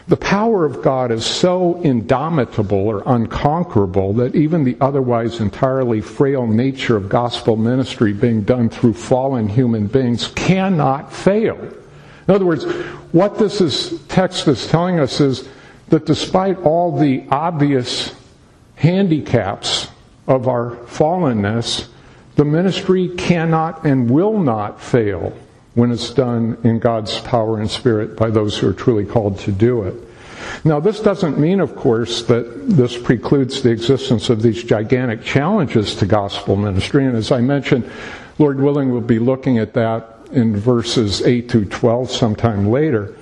The 0.09 0.17
power 0.17 0.65
of 0.65 0.83
God 0.83 1.11
is 1.11 1.27
so 1.27 1.81
indomitable 1.83 2.79
or 2.79 3.03
unconquerable 3.07 4.13
that 4.15 4.37
even 4.37 4.63
the 4.63 4.77
otherwise 4.81 5.41
entirely 5.41 6.01
frail 6.01 6.47
nature 6.47 6.97
of 6.97 7.09
gospel 7.09 7.57
ministry 7.57 8.13
being 8.13 8.43
done 8.43 8.69
through 8.69 8.95
fallen 8.95 9.49
human 9.49 9.89
beings 9.89 10.29
cannot 10.29 11.13
fail. 11.13 11.59
In 12.29 12.35
other 12.35 12.45
words, 12.45 12.65
what 13.13 13.37
this 13.37 13.61
is, 13.61 14.01
text 14.07 14.47
is 14.47 14.69
telling 14.69 15.01
us 15.01 15.21
is 15.21 15.49
that 15.89 16.07
despite 16.07 16.59
all 16.63 16.97
the 16.97 17.25
obvious 17.31 18.15
handicaps 18.77 19.89
of 20.27 20.49
our 20.49 20.77
fallenness, 20.87 21.89
the 22.37 22.45
ministry 22.45 23.09
cannot 23.17 23.85
and 23.85 24.11
will 24.11 24.39
not 24.39 24.81
fail 24.81 25.37
when 25.75 25.91
it's 25.91 26.11
done 26.11 26.59
in 26.65 26.79
God's 26.79 27.19
power 27.21 27.59
and 27.59 27.71
spirit 27.71 28.17
by 28.17 28.31
those 28.31 28.59
who 28.59 28.69
are 28.69 28.73
truly 28.73 29.05
called 29.05 29.39
to 29.41 29.53
do 29.53 29.83
it. 29.83 29.95
Now, 30.65 30.81
this 30.81 31.01
doesn't 31.01 31.39
mean, 31.39 31.61
of 31.61 31.77
course, 31.77 32.23
that 32.25 32.69
this 32.69 32.97
precludes 32.97 33.63
the 33.63 33.71
existence 33.71 34.31
of 34.31 34.43
these 34.43 34.63
gigantic 34.63 35.23
challenges 35.23 35.95
to 35.97 36.07
gospel 36.07 36.57
ministry. 36.57 37.07
And 37.07 37.17
as 37.17 37.33
I 37.33 37.41
mentioned, 37.41 37.91
Lord 38.39 38.61
willing, 38.61 38.91
we'll 38.91 39.01
be 39.01 39.19
looking 39.19 39.59
at 39.59 39.75
that 39.75 40.19
in 40.33 40.57
verses 40.57 41.23
8 41.23 41.49
to 41.51 41.65
12 41.65 42.11
sometime 42.11 42.69
later. 42.69 43.16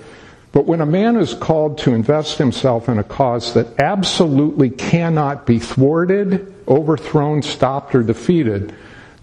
But 0.54 0.66
when 0.66 0.80
a 0.80 0.86
man 0.86 1.16
is 1.16 1.34
called 1.34 1.78
to 1.78 1.94
invest 1.94 2.38
himself 2.38 2.88
in 2.88 3.00
a 3.00 3.04
cause 3.04 3.54
that 3.54 3.80
absolutely 3.80 4.70
cannot 4.70 5.46
be 5.46 5.58
thwarted, 5.58 6.54
overthrown, 6.68 7.42
stopped, 7.42 7.92
or 7.92 8.04
defeated, 8.04 8.72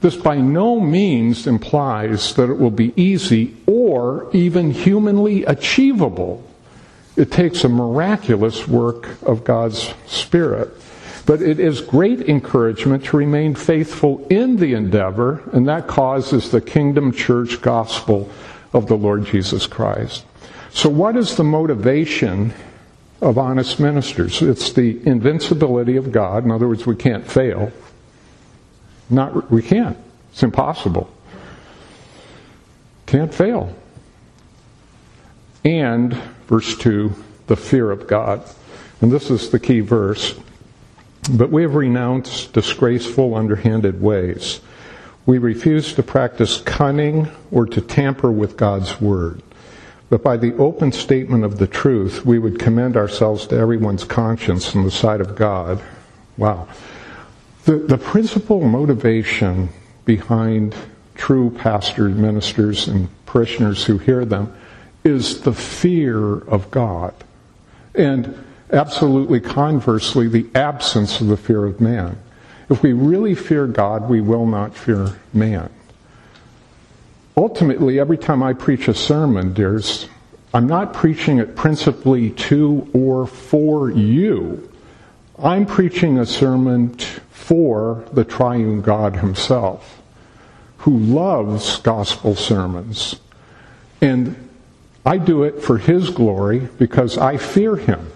This 0.01 0.17
by 0.17 0.37
no 0.37 0.79
means 0.79 1.47
implies 1.47 2.33
that 2.33 2.49
it 2.49 2.57
will 2.57 2.71
be 2.71 2.91
easy 3.01 3.55
or 3.65 4.29
even 4.33 4.71
humanly 4.71 5.45
achievable. 5.45 6.43
It 7.15 7.31
takes 7.31 7.63
a 7.63 7.69
miraculous 7.69 8.67
work 8.67 9.21
of 9.21 9.43
God's 9.43 9.93
Spirit. 10.07 10.69
But 11.27 11.41
it 11.41 11.59
is 11.59 11.81
great 11.81 12.27
encouragement 12.27 13.05
to 13.05 13.17
remain 13.17 13.53
faithful 13.53 14.25
in 14.29 14.57
the 14.57 14.73
endeavor, 14.73 15.43
and 15.53 15.67
that 15.67 15.87
cause 15.87 16.33
is 16.33 16.49
the 16.49 16.61
kingdom 16.61 17.11
church 17.13 17.61
gospel 17.61 18.27
of 18.73 18.87
the 18.87 18.97
Lord 18.97 19.25
Jesus 19.25 19.67
Christ. 19.67 20.25
So, 20.73 20.89
what 20.89 21.17
is 21.17 21.35
the 21.35 21.43
motivation 21.43 22.53
of 23.21 23.37
honest 23.37 23.79
ministers? 23.79 24.41
It's 24.41 24.71
the 24.71 25.05
invincibility 25.05 25.97
of 25.97 26.11
God. 26.11 26.45
In 26.45 26.51
other 26.51 26.67
words, 26.67 26.85
we 26.85 26.95
can't 26.95 27.25
fail. 27.29 27.71
Not, 29.09 29.51
we 29.51 29.61
can't. 29.61 29.97
It's 30.31 30.43
impossible. 30.43 31.11
Can't 33.05 33.33
fail. 33.33 33.75
And, 35.65 36.13
verse 36.47 36.77
2, 36.77 37.13
the 37.47 37.57
fear 37.57 37.91
of 37.91 38.07
God. 38.07 38.43
And 39.01 39.11
this 39.11 39.29
is 39.29 39.49
the 39.49 39.59
key 39.59 39.81
verse. 39.81 40.35
But 41.29 41.51
we 41.51 41.61
have 41.63 41.75
renounced 41.75 42.53
disgraceful, 42.53 43.35
underhanded 43.35 44.01
ways. 44.01 44.61
We 45.25 45.37
refuse 45.37 45.93
to 45.93 46.03
practice 46.03 46.61
cunning 46.61 47.29
or 47.51 47.65
to 47.67 47.81
tamper 47.81 48.31
with 48.31 48.57
God's 48.57 48.99
word. 48.99 49.43
But 50.11 50.23
by 50.23 50.35
the 50.35 50.53
open 50.57 50.91
statement 50.91 51.45
of 51.45 51.57
the 51.57 51.67
truth, 51.67 52.25
we 52.25 52.37
would 52.37 52.59
commend 52.59 52.97
ourselves 52.97 53.47
to 53.47 53.55
everyone's 53.55 54.03
conscience 54.03 54.75
in 54.75 54.83
the 54.83 54.91
sight 54.91 55.21
of 55.21 55.35
God. 55.35 55.81
Wow. 56.35 56.67
The, 57.63 57.77
the 57.77 57.97
principal 57.97 58.59
motivation 58.59 59.69
behind 60.03 60.75
true 61.15 61.49
pastors, 61.49 62.13
ministers, 62.13 62.89
and 62.89 63.07
parishioners 63.25 63.85
who 63.85 63.99
hear 63.99 64.25
them 64.25 64.53
is 65.05 65.43
the 65.43 65.53
fear 65.53 66.39
of 66.39 66.69
God. 66.71 67.13
And 67.95 68.37
absolutely 68.73 69.39
conversely, 69.39 70.27
the 70.27 70.49
absence 70.53 71.21
of 71.21 71.27
the 71.27 71.37
fear 71.37 71.63
of 71.63 71.79
man. 71.79 72.17
If 72.69 72.83
we 72.83 72.91
really 72.91 73.33
fear 73.33 73.65
God, 73.65 74.09
we 74.09 74.19
will 74.19 74.45
not 74.45 74.75
fear 74.75 75.13
man. 75.31 75.69
Ultimately, 77.37 77.99
every 77.99 78.17
time 78.17 78.43
I 78.43 78.53
preach 78.53 78.87
a 78.87 78.93
sermon, 78.93 79.53
there's, 79.53 80.09
I'm 80.53 80.67
not 80.67 80.93
preaching 80.93 81.39
it 81.39 81.55
principally 81.55 82.31
to 82.31 82.89
or 82.93 83.25
for 83.25 83.89
you. 83.89 84.69
I'm 85.39 85.65
preaching 85.65 86.19
a 86.19 86.25
sermon 86.25 86.97
for 87.31 88.05
the 88.11 88.25
triune 88.25 88.81
God 88.81 89.15
himself, 89.15 90.01
who 90.79 90.97
loves 90.97 91.77
gospel 91.77 92.35
sermons. 92.35 93.15
And 94.01 94.49
I 95.05 95.17
do 95.17 95.43
it 95.43 95.63
for 95.63 95.77
his 95.77 96.09
glory 96.09 96.67
because 96.77 97.17
I 97.17 97.37
fear 97.37 97.75
him. 97.75 98.11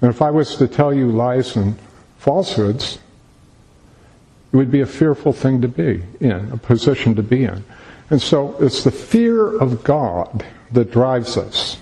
And 0.00 0.10
if 0.10 0.20
I 0.20 0.30
was 0.30 0.56
to 0.56 0.68
tell 0.68 0.92
you 0.92 1.10
lies 1.10 1.56
and 1.56 1.76
falsehoods, 2.18 2.98
it 4.52 4.56
would 4.56 4.70
be 4.70 4.82
a 4.82 4.86
fearful 4.86 5.32
thing 5.32 5.62
to 5.62 5.68
be 5.68 6.02
in, 6.20 6.50
a 6.52 6.56
position 6.56 7.14
to 7.16 7.22
be 7.22 7.44
in. 7.44 7.64
And 8.10 8.22
so 8.22 8.56
it's 8.60 8.84
the 8.84 8.90
fear 8.90 9.58
of 9.58 9.82
God 9.82 10.44
that 10.72 10.92
drives 10.92 11.36
us. 11.36 11.78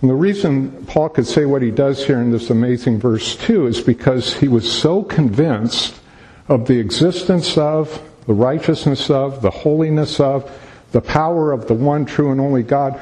And 0.00 0.10
the 0.10 0.14
reason 0.14 0.84
Paul 0.86 1.10
could 1.10 1.26
say 1.26 1.44
what 1.46 1.62
he 1.62 1.70
does 1.70 2.04
here 2.04 2.20
in 2.20 2.30
this 2.30 2.50
amazing 2.50 2.98
verse 2.98 3.36
2 3.36 3.68
is 3.68 3.80
because 3.80 4.34
he 4.34 4.48
was 4.48 4.70
so 4.70 5.02
convinced 5.02 6.00
of 6.48 6.66
the 6.66 6.78
existence 6.78 7.56
of, 7.56 8.02
the 8.26 8.34
righteousness 8.34 9.10
of, 9.10 9.42
the 9.42 9.50
holiness 9.50 10.20
of, 10.20 10.50
the 10.90 11.00
power 11.00 11.52
of 11.52 11.68
the 11.68 11.74
one 11.74 12.04
true 12.04 12.32
and 12.32 12.40
only 12.40 12.62
God, 12.62 13.00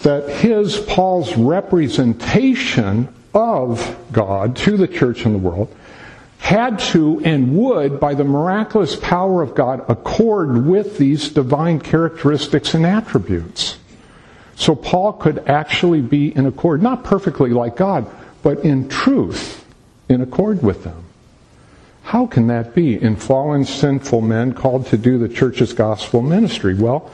that 0.00 0.28
his, 0.28 0.78
Paul's 0.78 1.36
representation 1.36 3.08
of 3.34 3.96
God 4.12 4.56
to 4.56 4.76
the 4.76 4.88
church 4.88 5.26
and 5.26 5.34
the 5.34 5.38
world 5.38 5.74
had 6.38 6.78
to 6.78 7.20
and 7.24 7.56
would, 7.56 7.98
by 7.98 8.14
the 8.14 8.24
miraculous 8.24 8.94
power 8.96 9.42
of 9.42 9.54
God, 9.54 9.84
accord 9.88 10.66
with 10.66 10.98
these 10.98 11.28
divine 11.30 11.80
characteristics 11.80 12.74
and 12.74 12.86
attributes. 12.86 13.78
So 14.54 14.74
Paul 14.74 15.14
could 15.14 15.48
actually 15.48 16.00
be 16.00 16.34
in 16.34 16.46
accord, 16.46 16.82
not 16.82 17.04
perfectly 17.04 17.50
like 17.50 17.76
God, 17.76 18.10
but 18.42 18.60
in 18.60 18.88
truth 18.88 19.64
in 20.08 20.20
accord 20.20 20.62
with 20.62 20.84
them. 20.84 21.04
How 22.02 22.26
can 22.26 22.46
that 22.46 22.74
be 22.74 22.94
in 22.94 23.16
fallen, 23.16 23.64
sinful 23.64 24.20
men 24.20 24.54
called 24.54 24.86
to 24.86 24.96
do 24.96 25.18
the 25.18 25.28
church's 25.28 25.72
gospel 25.72 26.22
ministry? 26.22 26.74
Well, 26.74 27.10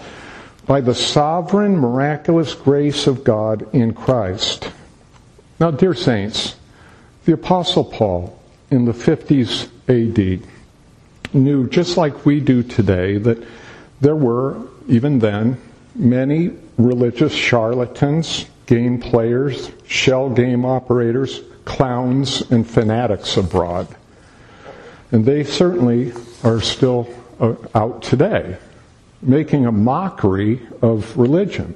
by 0.67 0.83
the 0.83 0.95
sovereign, 0.95 1.77
miraculous 1.77 2.55
grace 2.55 3.07
of 3.07 3.25
God 3.25 3.67
in 3.75 3.95
Christ. 3.95 4.71
Now, 5.59 5.71
dear 5.71 5.95
saints, 5.95 6.57
the 7.25 7.33
Apostle 7.33 7.85
Paul 7.85 8.39
in 8.73 8.87
the 8.87 8.93
50s 8.93 9.69
AD 9.89 10.49
knew, 11.35 11.69
just 11.69 11.97
like 11.97 12.25
we 12.25 12.41
do 12.41 12.63
today, 12.63 13.19
that 13.19 13.43
there 14.01 14.17
were, 14.17 14.57
even 14.89 15.19
then, 15.19 15.59
many 15.95 16.51
religious 16.79 17.35
charlatans, 17.35 18.47
game 18.67 18.99
players, 18.99 19.71
shell 19.87 20.31
game 20.31 20.65
operators, 20.65 21.43
clowns, 21.67 22.51
and 22.51 22.67
fanatics 22.69 23.37
abroad. 23.37 23.87
And 25.11 25.25
they 25.25 25.45
certainly 25.45 26.13
are 26.43 26.61
still 26.63 27.09
uh, 27.39 27.55
out 27.75 28.03
today, 28.03 28.57
making 29.21 29.67
a 29.67 29.73
mockery 29.73 30.67
of 30.81 31.17
religion. 31.19 31.75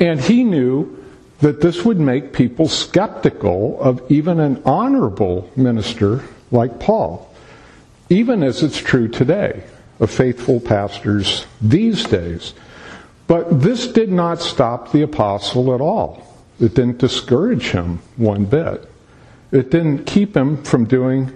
And 0.00 0.20
he 0.20 0.42
knew 0.42 0.99
that 1.40 1.60
this 1.60 1.84
would 1.84 1.98
make 1.98 2.32
people 2.32 2.68
skeptical 2.68 3.80
of 3.80 4.02
even 4.10 4.40
an 4.40 4.62
honorable 4.64 5.50
minister 5.56 6.22
like 6.50 6.78
Paul, 6.78 7.32
even 8.08 8.42
as 8.42 8.62
it's 8.62 8.78
true 8.78 9.08
today 9.08 9.62
of 10.00 10.10
faithful 10.10 10.60
pastors 10.60 11.46
these 11.60 12.04
days. 12.04 12.54
But 13.26 13.62
this 13.62 13.86
did 13.86 14.10
not 14.10 14.40
stop 14.40 14.92
the 14.92 15.02
apostle 15.02 15.74
at 15.74 15.80
all. 15.80 16.26
It 16.58 16.74
didn't 16.74 16.98
discourage 16.98 17.70
him 17.70 18.00
one 18.16 18.44
bit. 18.44 18.90
It 19.52 19.70
didn't 19.70 20.04
keep 20.04 20.36
him 20.36 20.62
from 20.62 20.84
doing 20.84 21.32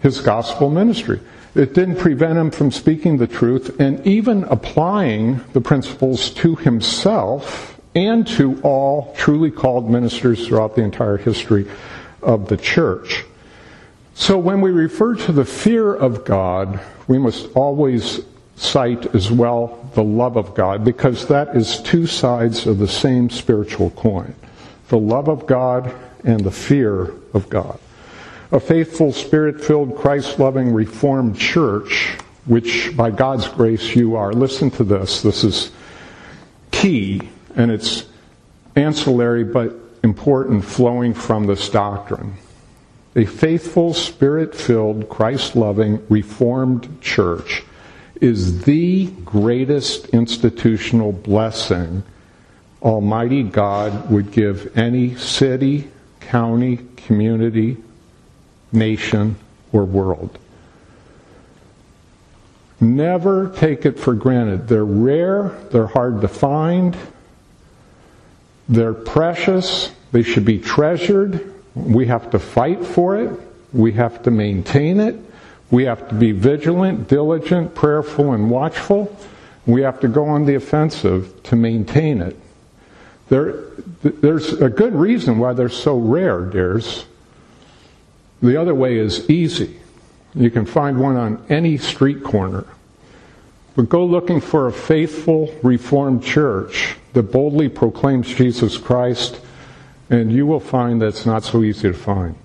his 0.00 0.20
gospel 0.20 0.70
ministry. 0.70 1.20
It 1.54 1.72
didn't 1.72 1.96
prevent 1.96 2.38
him 2.38 2.50
from 2.50 2.70
speaking 2.70 3.16
the 3.16 3.26
truth 3.26 3.80
and 3.80 4.04
even 4.06 4.44
applying 4.44 5.40
the 5.52 5.60
principles 5.60 6.30
to 6.34 6.56
himself 6.56 7.73
and 7.94 8.26
to 8.26 8.60
all 8.62 9.14
truly 9.16 9.50
called 9.50 9.88
ministers 9.90 10.46
throughout 10.46 10.74
the 10.74 10.82
entire 10.82 11.16
history 11.16 11.66
of 12.22 12.48
the 12.48 12.56
church. 12.56 13.24
So 14.14 14.38
when 14.38 14.60
we 14.60 14.70
refer 14.70 15.14
to 15.16 15.32
the 15.32 15.44
fear 15.44 15.94
of 15.94 16.24
God, 16.24 16.80
we 17.08 17.18
must 17.18 17.48
always 17.54 18.20
cite 18.56 19.14
as 19.14 19.30
well 19.30 19.90
the 19.94 20.04
love 20.04 20.36
of 20.36 20.54
God 20.54 20.84
because 20.84 21.26
that 21.28 21.56
is 21.56 21.80
two 21.82 22.06
sides 22.06 22.66
of 22.66 22.78
the 22.78 22.88
same 22.88 23.28
spiritual 23.28 23.90
coin. 23.90 24.34
The 24.88 24.98
love 24.98 25.28
of 25.28 25.46
God 25.46 25.92
and 26.24 26.40
the 26.40 26.50
fear 26.50 27.12
of 27.32 27.48
God. 27.48 27.78
A 28.52 28.60
faithful, 28.60 29.12
spirit-filled, 29.12 29.96
Christ-loving, 29.96 30.72
reformed 30.72 31.36
church, 31.36 32.16
which 32.46 32.96
by 32.96 33.10
God's 33.10 33.48
grace 33.48 33.96
you 33.96 34.14
are. 34.14 34.32
Listen 34.32 34.70
to 34.72 34.84
this. 34.84 35.22
This 35.22 35.42
is 35.42 35.72
key 36.70 37.28
and 37.56 37.70
it's 37.70 38.06
ancillary 38.76 39.44
but 39.44 39.74
important 40.02 40.64
flowing 40.64 41.14
from 41.14 41.46
this 41.46 41.68
doctrine. 41.68 42.34
A 43.16 43.24
faithful, 43.24 43.94
spirit-filled, 43.94 45.08
Christ-loving, 45.08 46.04
reformed 46.08 47.00
church 47.00 47.62
is 48.20 48.62
the 48.64 49.06
greatest 49.24 50.08
institutional 50.08 51.12
blessing 51.12 52.02
Almighty 52.82 53.42
God 53.42 54.10
would 54.10 54.30
give 54.30 54.76
any 54.76 55.14
city, 55.16 55.88
county, 56.20 56.80
community, 56.96 57.78
nation, 58.72 59.36
or 59.72 59.84
world. 59.84 60.38
Never 62.80 63.48
take 63.56 63.86
it 63.86 63.98
for 63.98 64.12
granted. 64.12 64.68
They're 64.68 64.84
rare, 64.84 65.48
they're 65.70 65.86
hard 65.86 66.20
to 66.20 66.28
find, 66.28 66.96
they're 68.68 68.94
precious, 68.94 69.92
they 70.12 70.22
should 70.22 70.44
be 70.44 70.58
treasured. 70.58 71.52
We 71.74 72.06
have 72.06 72.30
to 72.30 72.38
fight 72.38 72.84
for 72.84 73.16
it, 73.16 73.30
we 73.72 73.92
have 73.92 74.22
to 74.22 74.30
maintain 74.30 75.00
it. 75.00 75.16
We 75.70 75.84
have 75.86 76.08
to 76.08 76.14
be 76.14 76.30
vigilant, 76.30 77.08
diligent, 77.08 77.74
prayerful, 77.74 78.32
and 78.32 78.48
watchful. 78.48 79.16
We 79.66 79.82
have 79.82 79.98
to 80.00 80.08
go 80.08 80.24
on 80.26 80.44
the 80.44 80.54
offensive 80.54 81.42
to 81.44 81.56
maintain 81.56 82.20
it. 82.20 82.36
There, 83.28 83.64
there's 84.02 84.52
a 84.52 84.68
good 84.68 84.94
reason 84.94 85.38
why 85.38 85.54
they're 85.54 85.68
so 85.68 85.98
rare, 85.98 86.42
dears. 86.42 87.06
The 88.40 88.60
other 88.60 88.74
way 88.74 88.98
is 88.98 89.28
easy. 89.30 89.80
You 90.34 90.50
can 90.50 90.66
find 90.66 91.00
one 91.00 91.16
on 91.16 91.44
any 91.48 91.78
street 91.78 92.22
corner. 92.22 92.66
But 93.76 93.88
go 93.88 94.04
looking 94.04 94.40
for 94.40 94.68
a 94.68 94.72
faithful 94.72 95.52
Reformed 95.62 96.22
church 96.22 96.96
that 97.12 97.24
boldly 97.24 97.68
proclaims 97.68 98.32
Jesus 98.32 98.78
Christ, 98.78 99.40
and 100.10 100.32
you 100.32 100.46
will 100.46 100.60
find 100.60 101.00
that 101.02 101.08
it's 101.08 101.26
not 101.26 101.44
so 101.44 101.62
easy 101.62 101.88
to 101.88 101.94
find. 101.94 102.36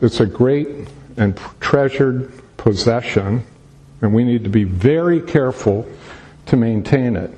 It's 0.00 0.20
a 0.20 0.26
great 0.26 0.68
and 1.16 1.36
treasured 1.60 2.32
possession, 2.56 3.44
and 4.00 4.12
we 4.12 4.24
need 4.24 4.44
to 4.44 4.50
be 4.50 4.64
very 4.64 5.20
careful 5.20 5.86
to 6.46 6.56
maintain 6.56 7.16
it. 7.16 7.30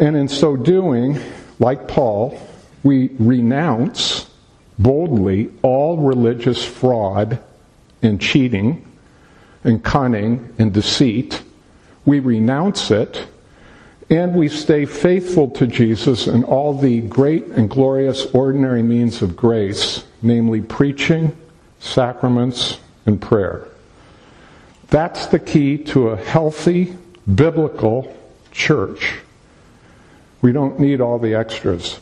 And 0.00 0.16
in 0.16 0.28
so 0.28 0.56
doing, 0.56 1.18
like 1.58 1.88
Paul, 1.88 2.40
we 2.82 3.10
renounce 3.18 4.30
boldly 4.78 5.50
all 5.62 5.98
religious 5.98 6.64
fraud 6.64 7.40
and 8.00 8.20
cheating 8.20 8.84
and 9.64 9.82
cunning 9.82 10.54
and 10.58 10.72
deceit. 10.72 11.42
We 12.08 12.20
renounce 12.20 12.90
it 12.90 13.28
and 14.08 14.34
we 14.34 14.48
stay 14.48 14.86
faithful 14.86 15.50
to 15.50 15.66
Jesus 15.66 16.26
in 16.26 16.42
all 16.42 16.72
the 16.72 17.02
great 17.02 17.44
and 17.48 17.68
glorious 17.68 18.24
ordinary 18.32 18.82
means 18.82 19.20
of 19.20 19.36
grace, 19.36 20.04
namely 20.22 20.62
preaching, 20.62 21.36
sacraments, 21.80 22.78
and 23.04 23.20
prayer. 23.20 23.68
That's 24.86 25.26
the 25.26 25.38
key 25.38 25.76
to 25.92 26.08
a 26.08 26.16
healthy, 26.16 26.96
biblical 27.34 28.16
church. 28.52 29.16
We 30.40 30.52
don't 30.52 30.80
need 30.80 31.02
all 31.02 31.18
the 31.18 31.34
extras. 31.34 32.00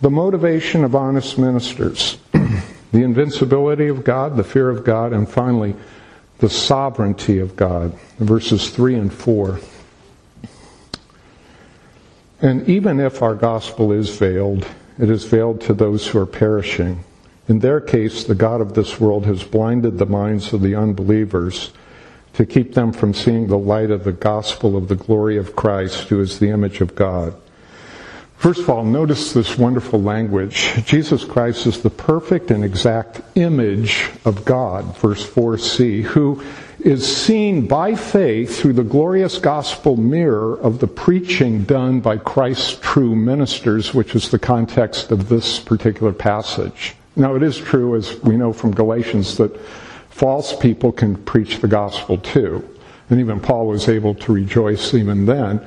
The 0.00 0.10
motivation 0.10 0.82
of 0.82 0.96
honest 0.96 1.38
ministers, 1.38 2.18
the 2.32 3.04
invincibility 3.04 3.86
of 3.86 4.02
God, 4.02 4.36
the 4.36 4.42
fear 4.42 4.68
of 4.68 4.82
God, 4.82 5.12
and 5.12 5.28
finally, 5.28 5.76
the 6.42 6.50
sovereignty 6.50 7.38
of 7.38 7.54
God. 7.54 7.96
Verses 8.18 8.70
3 8.70 8.96
and 8.96 9.14
4. 9.14 9.60
And 12.40 12.68
even 12.68 12.98
if 12.98 13.22
our 13.22 13.36
gospel 13.36 13.92
is 13.92 14.16
veiled, 14.16 14.66
it 14.98 15.08
is 15.08 15.22
veiled 15.22 15.60
to 15.60 15.72
those 15.72 16.08
who 16.08 16.18
are 16.18 16.26
perishing. 16.26 17.04
In 17.46 17.60
their 17.60 17.80
case, 17.80 18.24
the 18.24 18.34
God 18.34 18.60
of 18.60 18.74
this 18.74 18.98
world 18.98 19.24
has 19.24 19.44
blinded 19.44 19.98
the 19.98 20.06
minds 20.06 20.52
of 20.52 20.62
the 20.62 20.74
unbelievers 20.74 21.70
to 22.32 22.44
keep 22.44 22.74
them 22.74 22.92
from 22.92 23.14
seeing 23.14 23.46
the 23.46 23.56
light 23.56 23.92
of 23.92 24.02
the 24.02 24.10
gospel 24.10 24.76
of 24.76 24.88
the 24.88 24.96
glory 24.96 25.36
of 25.36 25.54
Christ, 25.54 26.08
who 26.08 26.20
is 26.20 26.40
the 26.40 26.50
image 26.50 26.80
of 26.80 26.96
God. 26.96 27.36
First 28.42 28.62
of 28.62 28.70
all, 28.70 28.84
notice 28.84 29.32
this 29.32 29.56
wonderful 29.56 30.02
language. 30.02 30.72
Jesus 30.84 31.24
Christ 31.24 31.64
is 31.64 31.80
the 31.80 31.90
perfect 31.90 32.50
and 32.50 32.64
exact 32.64 33.20
image 33.36 34.10
of 34.24 34.44
God, 34.44 34.96
verse 34.96 35.24
4c, 35.24 36.02
who 36.02 36.42
is 36.80 37.06
seen 37.06 37.68
by 37.68 37.94
faith 37.94 38.58
through 38.58 38.72
the 38.72 38.82
glorious 38.82 39.38
gospel 39.38 39.96
mirror 39.96 40.58
of 40.58 40.80
the 40.80 40.88
preaching 40.88 41.62
done 41.62 42.00
by 42.00 42.16
Christ's 42.16 42.80
true 42.82 43.14
ministers, 43.14 43.94
which 43.94 44.16
is 44.16 44.28
the 44.28 44.40
context 44.40 45.12
of 45.12 45.28
this 45.28 45.60
particular 45.60 46.12
passage. 46.12 46.96
Now, 47.14 47.36
it 47.36 47.44
is 47.44 47.56
true, 47.56 47.94
as 47.94 48.20
we 48.22 48.36
know 48.36 48.52
from 48.52 48.74
Galatians, 48.74 49.36
that 49.36 49.56
false 50.10 50.56
people 50.56 50.90
can 50.90 51.14
preach 51.14 51.60
the 51.60 51.68
gospel 51.68 52.18
too. 52.18 52.68
And 53.08 53.20
even 53.20 53.38
Paul 53.38 53.68
was 53.68 53.88
able 53.88 54.16
to 54.16 54.32
rejoice 54.32 54.94
even 54.94 55.26
then. 55.26 55.64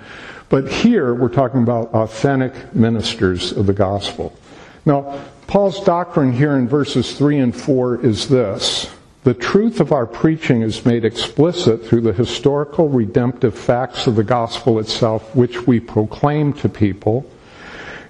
But 0.49 0.71
here 0.71 1.13
we're 1.13 1.29
talking 1.29 1.63
about 1.63 1.93
authentic 1.93 2.75
ministers 2.75 3.51
of 3.51 3.65
the 3.65 3.73
gospel. 3.73 4.37
Now, 4.85 5.21
Paul's 5.47 5.83
doctrine 5.83 6.31
here 6.31 6.55
in 6.55 6.67
verses 6.67 7.17
3 7.17 7.39
and 7.39 7.55
4 7.55 8.05
is 8.05 8.29
this. 8.29 8.89
The 9.23 9.33
truth 9.33 9.79
of 9.79 9.91
our 9.91 10.05
preaching 10.05 10.61
is 10.61 10.85
made 10.85 11.03
explicit 11.03 11.83
through 11.83 12.01
the 12.01 12.13
historical 12.13 12.89
redemptive 12.89 13.57
facts 13.57 14.05
of 14.05 14.15
the 14.15 14.23
gospel 14.23 14.77
itself, 14.77 15.35
which 15.35 15.65
we 15.65 15.79
proclaim 15.79 16.53
to 16.53 16.69
people, 16.69 17.25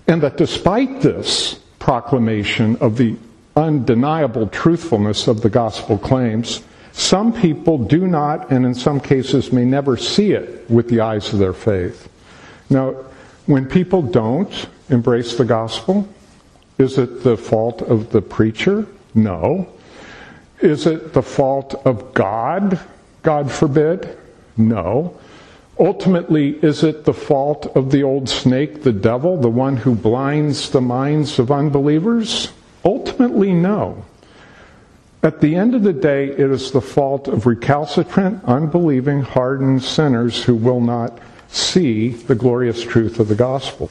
and 0.08 0.22
that 0.22 0.36
despite 0.36 1.02
this 1.02 1.56
proclamation 1.80 2.76
of 2.78 2.98
the 2.98 3.16
undeniable 3.56 4.48
truthfulness 4.48 5.30
of 5.30 5.42
the 5.42 5.50
gospel 5.50 5.98
claims, 5.98 6.62
some 6.92 7.32
people 7.32 7.78
do 7.78 8.08
not, 8.08 8.52
and 8.52 8.66
in 8.66 8.76
some 8.76 9.00
cases 9.00 9.54
may 9.54 9.64
never 9.64 9.96
see 9.96 10.32
it 10.32 10.70
with 10.70 10.90
the 10.90 11.00
eyes 11.00 11.32
of 11.32 11.40
their 11.40 11.54
faith. 11.54 12.10
Now, 12.70 12.96
when 13.46 13.66
people 13.68 14.02
don't 14.02 14.68
embrace 14.90 15.36
the 15.36 15.46
gospel, 15.46 16.08
is 16.78 16.98
it 16.98 17.24
the 17.24 17.38
fault 17.38 17.82
of 17.82 18.12
the 18.12 18.22
preacher? 18.22 18.88
No. 19.14 19.68
Is 20.60 20.88
it 20.88 21.14
the 21.14 21.22
fault 21.22 21.76
of 21.86 22.14
God? 22.14 22.80
God 23.24 23.52
forbid? 23.52 24.18
No. 24.58 25.18
Ultimately, 25.78 26.52
is 26.64 26.84
it 26.84 27.04
the 27.04 27.14
fault 27.14 27.66
of 27.76 27.92
the 27.92 28.04
old 28.04 28.30
snake, 28.30 28.84
the 28.84 28.94
devil, 28.94 29.38
the 29.38 29.50
one 29.50 29.76
who 29.76 29.94
blinds 29.94 30.70
the 30.70 30.82
minds 30.82 31.38
of 31.38 31.52
unbelievers? 31.52 32.50
Ultimately, 32.86 33.54
no. 33.54 34.06
At 35.22 35.42
the 35.42 35.56
end 35.56 35.76
of 35.76 35.84
the 35.84 35.92
day, 35.92 36.28
it 36.28 36.40
is 36.40 36.72
the 36.72 36.82
fault 36.82 37.28
of 37.28 37.46
recalcitrant, 37.46 38.44
unbelieving, 38.46 39.22
hardened 39.22 39.84
sinners 39.84 40.44
who 40.44 40.56
will 40.56 40.80
not 40.80 41.20
see 41.50 42.10
the 42.10 42.36
glorious 42.36 42.82
truth 42.82 43.20
of 43.20 43.28
the 43.28 43.36
gospel. 43.36 43.90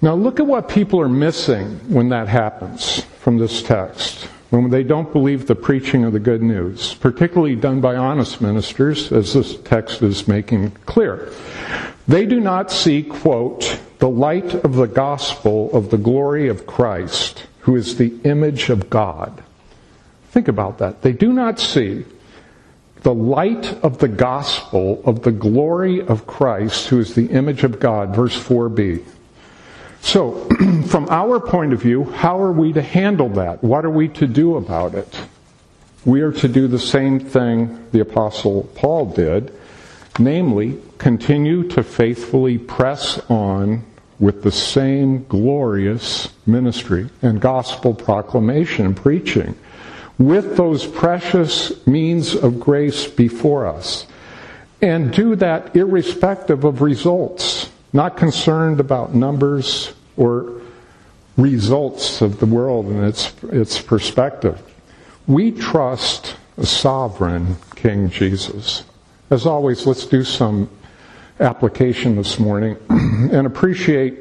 Now, 0.00 0.14
look 0.14 0.40
at 0.40 0.46
what 0.46 0.68
people 0.68 1.00
are 1.00 1.08
missing 1.08 1.78
when 1.88 2.08
that 2.08 2.28
happens 2.28 3.04
from 3.20 3.38
this 3.38 3.62
text. 3.62 4.28
When 4.50 4.68
they 4.68 4.82
don't 4.82 5.12
believe 5.12 5.46
the 5.46 5.54
preaching 5.54 6.04
of 6.04 6.12
the 6.12 6.20
good 6.20 6.42
news, 6.42 6.94
particularly 6.94 7.54
done 7.54 7.80
by 7.80 7.96
honest 7.96 8.40
ministers, 8.40 9.12
as 9.12 9.32
this 9.32 9.56
text 9.58 10.02
is 10.02 10.28
making 10.28 10.72
clear. 10.86 11.32
They 12.08 12.26
do 12.26 12.40
not 12.40 12.70
see, 12.70 13.02
quote, 13.02 13.80
the 13.98 14.08
light 14.08 14.52
of 14.54 14.74
the 14.74 14.88
gospel 14.88 15.74
of 15.74 15.90
the 15.90 15.96
glory 15.96 16.48
of 16.48 16.66
Christ, 16.66 17.46
who 17.60 17.76
is 17.76 17.96
the 17.96 18.12
image 18.24 18.68
of 18.68 18.90
God. 18.90 19.42
Think 20.32 20.48
about 20.48 20.78
that. 20.78 21.02
They 21.02 21.12
do 21.12 21.32
not 21.32 21.60
see 21.60 22.04
the 23.02 23.14
light 23.14 23.72
of 23.82 23.98
the 23.98 24.08
gospel 24.08 25.02
of 25.04 25.22
the 25.22 25.32
glory 25.32 26.00
of 26.00 26.26
Christ, 26.26 26.88
who 26.88 27.00
is 27.00 27.14
the 27.14 27.26
image 27.26 27.64
of 27.64 27.80
God, 27.80 28.14
verse 28.14 28.36
4b. 28.36 29.04
So, 30.00 30.48
from 30.86 31.08
our 31.10 31.40
point 31.40 31.72
of 31.72 31.80
view, 31.80 32.04
how 32.04 32.40
are 32.40 32.52
we 32.52 32.72
to 32.72 32.82
handle 32.82 33.28
that? 33.30 33.62
What 33.62 33.84
are 33.84 33.90
we 33.90 34.08
to 34.08 34.26
do 34.26 34.56
about 34.56 34.94
it? 34.94 35.20
We 36.04 36.20
are 36.22 36.32
to 36.32 36.48
do 36.48 36.66
the 36.66 36.78
same 36.78 37.20
thing 37.20 37.86
the 37.92 38.00
Apostle 38.00 38.64
Paul 38.74 39.06
did, 39.06 39.52
namely, 40.18 40.78
continue 40.98 41.68
to 41.68 41.82
faithfully 41.82 42.58
press 42.58 43.18
on 43.30 43.84
with 44.18 44.42
the 44.42 44.52
same 44.52 45.24
glorious 45.24 46.28
ministry 46.46 47.08
and 47.22 47.40
gospel 47.40 47.94
proclamation 47.94 48.86
and 48.86 48.96
preaching 48.96 49.56
with 50.18 50.56
those 50.56 50.86
precious 50.86 51.86
means 51.86 52.34
of 52.34 52.60
grace 52.60 53.06
before 53.06 53.66
us. 53.66 54.06
And 54.80 55.12
do 55.12 55.36
that 55.36 55.76
irrespective 55.76 56.64
of 56.64 56.82
results, 56.82 57.70
not 57.92 58.16
concerned 58.16 58.80
about 58.80 59.14
numbers 59.14 59.92
or 60.16 60.60
results 61.36 62.20
of 62.20 62.40
the 62.40 62.46
world 62.46 62.86
and 62.86 63.04
its, 63.04 63.32
its 63.44 63.80
perspective. 63.80 64.60
We 65.26 65.52
trust 65.52 66.36
a 66.58 66.66
sovereign 66.66 67.56
King 67.76 68.10
Jesus. 68.10 68.84
As 69.30 69.46
always, 69.46 69.86
let's 69.86 70.04
do 70.04 70.24
some 70.24 70.68
application 71.40 72.16
this 72.16 72.38
morning 72.38 72.76
and 72.88 73.46
appreciate 73.46 74.18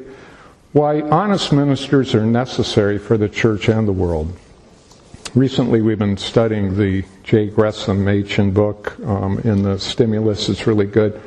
why 0.74 1.02
honest 1.02 1.52
ministers 1.52 2.16
are 2.16 2.26
necessary 2.26 2.98
for 2.98 3.18
the 3.18 3.28
church 3.28 3.68
and 3.68 3.88
the 3.88 3.92
world 3.92 4.34
recently 5.36 5.82
we've 5.82 6.00
been 6.00 6.18
studying 6.18 6.78
the 6.78 7.04
J. 7.24 7.48
Gresham 7.48 8.04
Machen 8.04 8.52
book 8.52 9.00
um, 9.06 9.40
in 9.40 9.64
the 9.64 9.80
stimulus. 9.80 10.50
It's 10.50 10.68
really 10.68 10.86
good. 10.86 11.22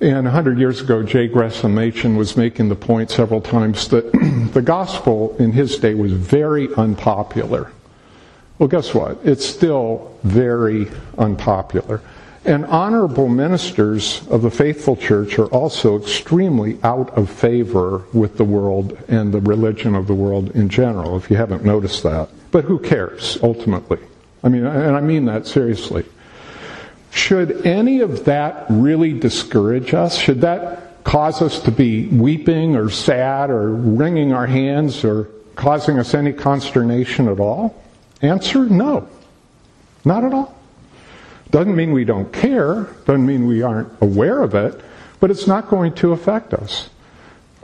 And 0.00 0.24
100 0.24 0.58
years 0.58 0.80
ago, 0.80 1.02
J. 1.02 1.28
Gresham 1.28 1.74
Machen 1.74 2.16
was 2.16 2.36
making 2.36 2.68
the 2.68 2.76
point 2.76 3.10
several 3.10 3.40
times 3.40 3.88
that 3.88 4.10
the 4.52 4.62
gospel 4.62 5.36
in 5.38 5.52
his 5.52 5.78
day 5.78 5.94
was 5.94 6.12
very 6.12 6.72
unpopular. 6.74 7.72
Well, 8.58 8.68
guess 8.68 8.94
what? 8.94 9.18
It's 9.24 9.46
still 9.46 10.16
very 10.22 10.88
unpopular. 11.18 12.00
And 12.44 12.64
honorable 12.66 13.28
ministers 13.28 14.26
of 14.28 14.42
the 14.42 14.50
faithful 14.50 14.96
church 14.96 15.38
are 15.38 15.46
also 15.46 15.96
extremely 15.96 16.78
out 16.82 17.10
of 17.16 17.30
favor 17.30 18.02
with 18.12 18.36
the 18.36 18.44
world 18.44 18.98
and 19.06 19.32
the 19.32 19.40
religion 19.40 19.94
of 19.94 20.08
the 20.08 20.14
world 20.14 20.50
in 20.50 20.68
general, 20.68 21.16
if 21.16 21.30
you 21.30 21.36
haven't 21.36 21.64
noticed 21.64 22.02
that. 22.02 22.28
But 22.52 22.64
who 22.64 22.78
cares, 22.78 23.38
ultimately? 23.42 23.98
I 24.44 24.48
mean, 24.48 24.64
and 24.64 24.94
I 24.94 25.00
mean 25.00 25.24
that 25.24 25.46
seriously. 25.46 26.04
Should 27.10 27.66
any 27.66 28.00
of 28.00 28.26
that 28.26 28.66
really 28.68 29.18
discourage 29.18 29.94
us? 29.94 30.16
Should 30.16 30.42
that 30.42 31.02
cause 31.04 31.42
us 31.42 31.60
to 31.62 31.70
be 31.72 32.06
weeping 32.06 32.76
or 32.76 32.90
sad 32.90 33.50
or 33.50 33.72
wringing 33.72 34.32
our 34.32 34.46
hands 34.46 35.04
or 35.04 35.24
causing 35.56 35.98
us 35.98 36.14
any 36.14 36.32
consternation 36.32 37.28
at 37.28 37.40
all? 37.40 37.82
Answer 38.20 38.66
no. 38.66 39.08
Not 40.04 40.24
at 40.24 40.32
all. 40.32 40.54
Doesn't 41.50 41.74
mean 41.74 41.92
we 41.92 42.04
don't 42.04 42.32
care, 42.32 42.84
doesn't 43.04 43.26
mean 43.26 43.46
we 43.46 43.62
aren't 43.62 43.88
aware 44.00 44.42
of 44.42 44.54
it, 44.54 44.80
but 45.20 45.30
it's 45.30 45.46
not 45.46 45.68
going 45.68 45.94
to 45.96 46.12
affect 46.12 46.54
us. 46.54 46.88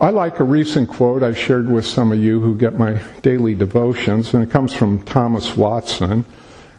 I 0.01 0.11
like 0.11 0.39
a 0.39 0.45
recent 0.45 0.89
quote 0.89 1.25
I've 1.25 1.37
shared 1.37 1.69
with 1.69 1.85
some 1.85 2.13
of 2.13 2.21
you 2.21 2.41
who 2.41 2.57
get 2.57 2.79
my 2.79 3.01
daily 3.23 3.57
devotions, 3.57 4.33
and 4.33 4.45
it 4.45 4.51
comes 4.51 4.73
from 4.73 5.03
Thomas 5.03 5.57
Watson. 5.57 6.25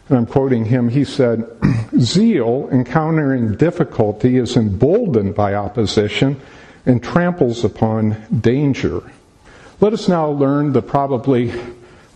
And 0.08 0.18
I'm 0.18 0.24
quoting 0.24 0.64
him. 0.64 0.88
He 0.88 1.04
said, 1.04 1.44
Zeal, 1.98 2.70
encountering 2.72 3.56
difficulty, 3.56 4.38
is 4.38 4.56
emboldened 4.56 5.34
by 5.34 5.52
opposition 5.52 6.40
and 6.86 7.02
tramples 7.02 7.62
upon 7.62 8.16
danger. 8.40 9.02
Let 9.80 9.92
us 9.92 10.08
now 10.08 10.30
learn 10.30 10.72
the 10.72 10.80
probably 10.80 11.52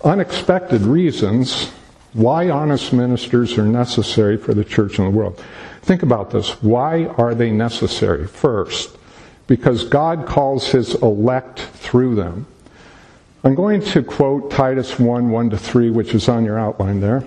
unexpected 0.03 0.81
reasons 0.81 1.71
why 2.15 2.49
honest 2.49 2.95
ministers 2.95 3.59
are 3.59 3.67
necessary 3.67 4.39
for 4.39 4.55
the 4.55 4.65
church 4.65 4.99
and 4.99 5.09
the 5.09 5.17
world. 5.17 5.39
Think 5.83 6.03
about 6.03 6.31
this. 6.31 6.63
Why 6.63 7.05
are 7.19 7.35
they 7.35 7.51
necessary? 7.51 8.27
First, 8.27 8.97
because 9.47 9.85
God 9.85 10.27
calls 10.27 10.69
his 10.69 10.95
elect 10.97 11.61
through 11.61 12.15
them. 12.15 12.47
I'm 13.43 13.55
going 13.55 13.83
to 13.83 14.03
quote 14.03 14.51
Titus 14.51 14.99
1 14.99 15.31
1 15.31 15.51
to 15.51 15.59
3, 15.59 15.91
which 15.91 16.15
is 16.15 16.29
on 16.29 16.45
your 16.45 16.59
outline 16.59 17.01
there. 17.01 17.25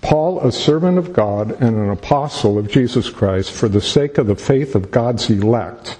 Paul, 0.00 0.40
a 0.46 0.52
servant 0.52 0.98
of 0.98 1.12
God 1.12 1.50
and 1.62 1.76
an 1.76 1.90
apostle 1.90 2.58
of 2.58 2.70
Jesus 2.70 3.10
Christ, 3.10 3.50
for 3.50 3.68
the 3.68 3.80
sake 3.80 4.18
of 4.18 4.26
the 4.26 4.36
faith 4.36 4.74
of 4.74 4.90
God's 4.90 5.28
elect 5.30 5.98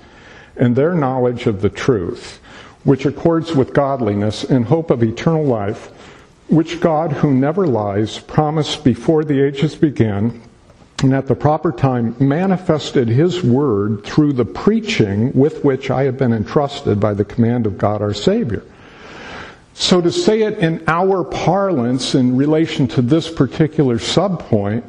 and 0.57 0.77
their 0.77 0.95
knowledge 0.95 1.47
of 1.47 1.63
the 1.63 1.71
truth, 1.71 2.39
which 2.85 3.07
accords 3.07 3.55
with 3.55 3.73
godliness 3.73 4.45
and 4.45 4.67
hope 4.67 4.91
of 4.91 5.03
eternal 5.03 5.45
life, 5.45 5.91
which 6.49 6.81
God, 6.81 7.13
who 7.13 7.33
never 7.33 7.67
lies, 7.67 8.19
promised 8.19 8.85
before 8.85 9.25
the 9.25 9.43
ages 9.43 9.75
began, 9.75 10.43
and 11.05 11.15
at 11.15 11.27
the 11.27 11.35
proper 11.35 11.71
time 11.71 12.17
manifested 12.19 13.09
his 13.09 13.43
word 13.43 14.05
through 14.05 14.33
the 14.33 14.45
preaching 14.45 15.33
with 15.33 15.63
which 15.63 15.91
I 15.91 16.05
have 16.05 16.17
been 16.17 16.33
entrusted 16.33 16.99
by 16.99 17.15
the 17.15 17.25
command 17.25 17.67
of 17.67 17.77
God 17.77 18.01
our 18.01 18.15
Savior. 18.15 18.63
So 19.75 20.01
to 20.01 20.11
say 20.11 20.43
it 20.43 20.59
in 20.59 20.83
our 20.87 21.25
parlance 21.25 22.15
in 22.15 22.37
relation 22.37 22.89
to 22.89 23.03
this 23.03 23.31
particular 23.31 23.99
subpoint, 23.99 24.85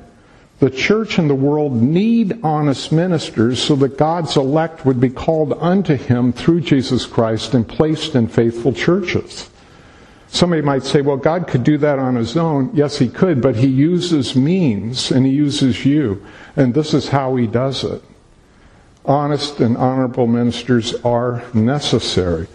the 0.59 0.69
church 0.69 1.17
and 1.17 1.29
the 1.29 1.35
world 1.35 1.73
need 1.73 2.39
honest 2.43 2.93
ministers 2.93 3.61
so 3.61 3.75
that 3.75 3.97
God's 3.97 4.37
elect 4.37 4.85
would 4.85 5.01
be 5.01 5.09
called 5.09 5.53
unto 5.53 5.95
him 5.95 6.31
through 6.31 6.61
Jesus 6.61 7.05
Christ 7.05 7.53
and 7.53 7.67
placed 7.67 8.15
in 8.15 8.27
faithful 8.29 8.71
churches. 8.71 9.49
Somebody 10.27 10.61
might 10.61 10.83
say, 10.83 11.01
well, 11.01 11.17
God 11.17 11.47
could 11.47 11.63
do 11.63 11.77
that 11.77 11.99
on 11.99 12.15
his 12.15 12.35
own. 12.35 12.71
Yes, 12.73 12.97
he 12.97 13.07
could, 13.07 13.41
but 13.41 13.55
he 13.55 13.67
uses 13.67 14.35
means 14.35 15.11
and 15.11 15.25
he 15.25 15.31
uses 15.31 15.85
you. 15.85 16.25
And 16.55 16.73
this 16.73 16.93
is 16.93 17.09
how 17.09 17.35
he 17.35 17.47
does 17.47 17.83
it. 17.83 18.03
Honest 19.05 19.59
and 19.59 19.77
honorable 19.77 20.27
ministers 20.27 20.95
are 21.05 21.43
necessary. 21.53 22.47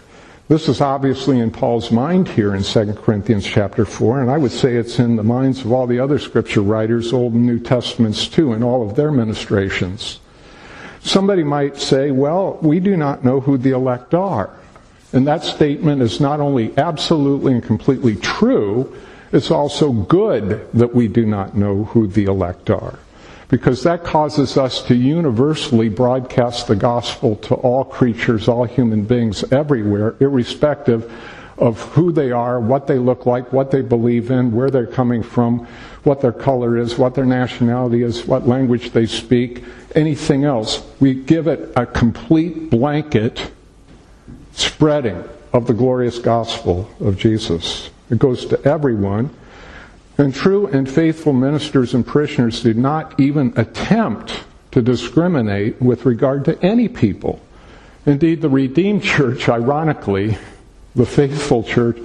This 0.48 0.68
is 0.68 0.80
obviously 0.80 1.38
in 1.38 1.52
Paul's 1.52 1.92
mind 1.92 2.26
here 2.26 2.56
in 2.56 2.64
2 2.64 2.94
Corinthians 2.94 3.46
chapter 3.46 3.84
4, 3.84 4.22
and 4.22 4.30
I 4.32 4.36
would 4.36 4.50
say 4.50 4.74
it's 4.74 4.98
in 4.98 5.14
the 5.14 5.22
minds 5.22 5.64
of 5.64 5.70
all 5.70 5.86
the 5.86 6.00
other 6.00 6.18
scripture 6.18 6.60
writers, 6.60 7.12
Old 7.12 7.34
and 7.34 7.46
New 7.46 7.60
Testaments 7.60 8.26
too, 8.26 8.52
in 8.52 8.64
all 8.64 8.82
of 8.82 8.96
their 8.96 9.12
ministrations. 9.12 10.18
Somebody 11.02 11.44
might 11.44 11.76
say, 11.76 12.10
well, 12.10 12.58
we 12.62 12.80
do 12.80 12.96
not 12.96 13.24
know 13.24 13.38
who 13.38 13.58
the 13.58 13.70
elect 13.70 14.12
are. 14.12 14.50
And 15.12 15.26
that 15.26 15.42
statement 15.42 16.02
is 16.02 16.20
not 16.20 16.40
only 16.40 16.76
absolutely 16.78 17.54
and 17.54 17.62
completely 17.62 18.16
true, 18.16 18.94
it's 19.32 19.50
also 19.50 19.92
good 19.92 20.68
that 20.72 20.94
we 20.94 21.08
do 21.08 21.26
not 21.26 21.56
know 21.56 21.84
who 21.84 22.06
the 22.06 22.24
elect 22.24 22.70
are 22.70 22.98
because 23.50 23.82
that 23.82 24.04
causes 24.04 24.56
us 24.56 24.80
to 24.84 24.94
universally 24.94 25.88
broadcast 25.88 26.68
the 26.68 26.76
gospel 26.76 27.34
to 27.34 27.54
all 27.56 27.84
creatures, 27.84 28.46
all 28.46 28.64
human 28.64 29.02
beings 29.02 29.42
everywhere, 29.52 30.14
irrespective 30.20 31.12
of 31.58 31.80
who 31.92 32.12
they 32.12 32.30
are, 32.30 32.60
what 32.60 32.86
they 32.86 32.96
look 32.96 33.26
like, 33.26 33.52
what 33.52 33.72
they 33.72 33.82
believe 33.82 34.30
in, 34.30 34.52
where 34.52 34.70
they're 34.70 34.86
coming 34.86 35.22
from, 35.22 35.66
what 36.04 36.20
their 36.20 36.32
color 36.32 36.78
is, 36.78 36.96
what 36.96 37.14
their 37.14 37.26
nationality 37.26 38.02
is, 38.02 38.24
what 38.24 38.46
language 38.46 38.92
they 38.92 39.04
speak, 39.04 39.64
anything 39.96 40.44
else. 40.44 40.86
We 41.00 41.14
give 41.14 41.48
it 41.48 41.72
a 41.76 41.84
complete 41.84 42.70
blanket 42.70 43.50
spreading 44.52 45.24
of 45.52 45.66
the 45.66 45.74
glorious 45.74 46.18
gospel 46.18 46.90
of 47.00 47.18
Jesus. 47.18 47.90
It 48.10 48.18
goes 48.18 48.46
to 48.46 48.62
everyone. 48.64 49.30
And 50.18 50.34
true 50.34 50.66
and 50.66 50.88
faithful 50.90 51.32
ministers 51.32 51.94
and 51.94 52.06
parishioners 52.06 52.62
do 52.62 52.74
not 52.74 53.18
even 53.18 53.54
attempt 53.56 54.44
to 54.72 54.82
discriminate 54.82 55.80
with 55.80 56.04
regard 56.04 56.44
to 56.44 56.62
any 56.62 56.88
people. 56.88 57.40
Indeed, 58.06 58.42
the 58.42 58.48
Redeemed 58.48 59.02
Church, 59.02 59.48
ironically, 59.48 60.36
the 60.94 61.06
faithful 61.06 61.62
church, 61.62 61.98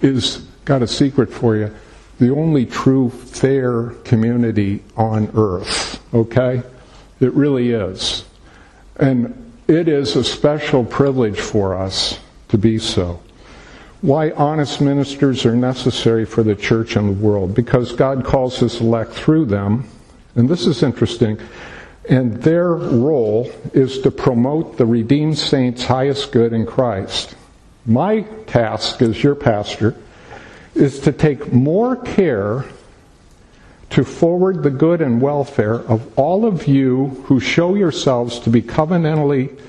is 0.00 0.46
got 0.64 0.82
a 0.82 0.86
secret 0.86 1.32
for 1.32 1.56
you. 1.56 1.74
The 2.18 2.30
only 2.30 2.66
true 2.66 3.10
fair 3.10 3.90
community 4.04 4.82
on 4.96 5.30
earth. 5.34 6.00
Okay? 6.14 6.62
It 7.20 7.32
really 7.34 7.70
is. 7.70 8.24
And 8.96 9.51
it 9.68 9.88
is 9.88 10.16
a 10.16 10.24
special 10.24 10.84
privilege 10.84 11.40
for 11.40 11.76
us 11.76 12.18
to 12.48 12.58
be 12.58 12.78
so 12.78 13.20
why 14.02 14.32
honest 14.32 14.80
ministers 14.80 15.46
are 15.46 15.54
necessary 15.54 16.26
for 16.26 16.42
the 16.42 16.56
church 16.56 16.96
and 16.96 17.08
the 17.08 17.24
world. 17.24 17.54
Because 17.54 17.92
God 17.92 18.24
calls 18.24 18.58
his 18.58 18.80
elect 18.80 19.12
through 19.12 19.46
them, 19.46 19.88
and 20.34 20.48
this 20.48 20.66
is 20.66 20.82
interesting, 20.82 21.38
and 22.08 22.34
their 22.42 22.74
role 22.74 23.50
is 23.72 24.00
to 24.00 24.10
promote 24.10 24.76
the 24.76 24.86
redeemed 24.86 25.38
saints' 25.38 25.84
highest 25.84 26.32
good 26.32 26.52
in 26.52 26.66
Christ. 26.66 27.36
My 27.86 28.22
task 28.46 29.00
as 29.02 29.22
your 29.22 29.36
pastor 29.36 29.94
is 30.74 30.98
to 31.00 31.12
take 31.12 31.52
more 31.52 31.94
care 31.94 32.64
to 33.92 34.04
forward 34.04 34.62
the 34.62 34.70
good 34.70 35.02
and 35.02 35.20
welfare 35.20 35.74
of 35.74 36.18
all 36.18 36.46
of 36.46 36.66
you 36.66 37.08
who 37.24 37.38
show 37.38 37.74
yourselves 37.74 38.38
to 38.40 38.48
be 38.48 38.62
covenantally 38.62 39.60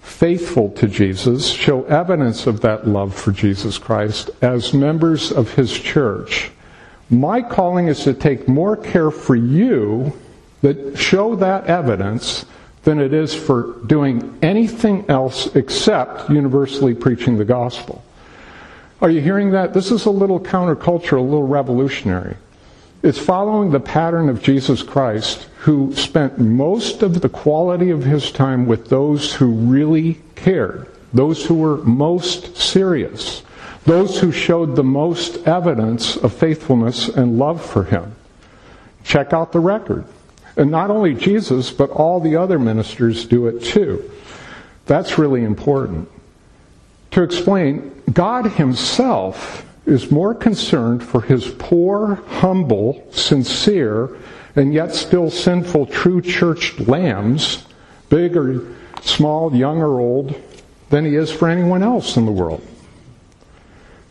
faithful 0.00 0.70
to 0.70 0.88
Jesus, 0.88 1.46
show 1.46 1.84
evidence 1.84 2.46
of 2.46 2.62
that 2.62 2.88
love 2.88 3.14
for 3.14 3.32
Jesus 3.32 3.76
Christ 3.76 4.30
as 4.40 4.72
members 4.72 5.30
of 5.30 5.52
His 5.52 5.78
church. 5.78 6.50
My 7.10 7.42
calling 7.42 7.88
is 7.88 8.02
to 8.04 8.14
take 8.14 8.48
more 8.48 8.78
care 8.78 9.10
for 9.10 9.36
you 9.36 10.12
that 10.62 10.96
show 10.96 11.36
that 11.36 11.66
evidence 11.66 12.46
than 12.84 12.98
it 12.98 13.12
is 13.12 13.34
for 13.34 13.74
doing 13.86 14.38
anything 14.40 15.04
else 15.10 15.54
except 15.54 16.30
universally 16.30 16.94
preaching 16.94 17.36
the 17.36 17.44
gospel. 17.44 18.02
Are 19.02 19.10
you 19.10 19.20
hearing 19.20 19.50
that? 19.50 19.74
This 19.74 19.90
is 19.90 20.06
a 20.06 20.10
little 20.10 20.40
countercultural, 20.40 21.18
a 21.18 21.20
little 21.20 21.46
revolutionary. 21.46 22.36
It's 23.02 23.18
following 23.18 23.70
the 23.70 23.80
pattern 23.80 24.28
of 24.28 24.42
Jesus 24.42 24.82
Christ, 24.82 25.48
who 25.60 25.94
spent 25.94 26.38
most 26.38 27.02
of 27.02 27.22
the 27.22 27.30
quality 27.30 27.88
of 27.90 28.04
his 28.04 28.30
time 28.30 28.66
with 28.66 28.90
those 28.90 29.32
who 29.32 29.52
really 29.52 30.20
cared, 30.34 30.86
those 31.14 31.44
who 31.46 31.54
were 31.54 31.78
most 31.78 32.58
serious, 32.58 33.42
those 33.86 34.20
who 34.20 34.30
showed 34.30 34.76
the 34.76 34.84
most 34.84 35.46
evidence 35.46 36.16
of 36.16 36.34
faithfulness 36.34 37.08
and 37.08 37.38
love 37.38 37.64
for 37.64 37.84
him. 37.84 38.14
Check 39.02 39.32
out 39.32 39.52
the 39.52 39.60
record. 39.60 40.04
And 40.56 40.70
not 40.70 40.90
only 40.90 41.14
Jesus, 41.14 41.70
but 41.70 41.88
all 41.88 42.20
the 42.20 42.36
other 42.36 42.58
ministers 42.58 43.24
do 43.24 43.46
it 43.46 43.64
too. 43.64 44.10
That's 44.84 45.16
really 45.16 45.42
important. 45.42 46.06
To 47.12 47.22
explain, 47.22 48.02
God 48.12 48.44
Himself 48.46 49.64
is 49.90 50.10
more 50.10 50.34
concerned 50.34 51.02
for 51.02 51.20
his 51.20 51.48
poor, 51.58 52.16
humble, 52.26 53.06
sincere, 53.10 54.16
and 54.56 54.72
yet 54.72 54.94
still 54.94 55.30
sinful 55.30 55.86
true 55.86 56.22
church 56.22 56.78
lambs, 56.80 57.66
big 58.08 58.36
or 58.36 58.66
small, 59.02 59.54
young 59.54 59.82
or 59.82 60.00
old, 60.00 60.40
than 60.90 61.04
he 61.04 61.16
is 61.16 61.30
for 61.30 61.48
anyone 61.48 61.82
else 61.82 62.16
in 62.16 62.26
the 62.26 62.32
world. 62.32 62.64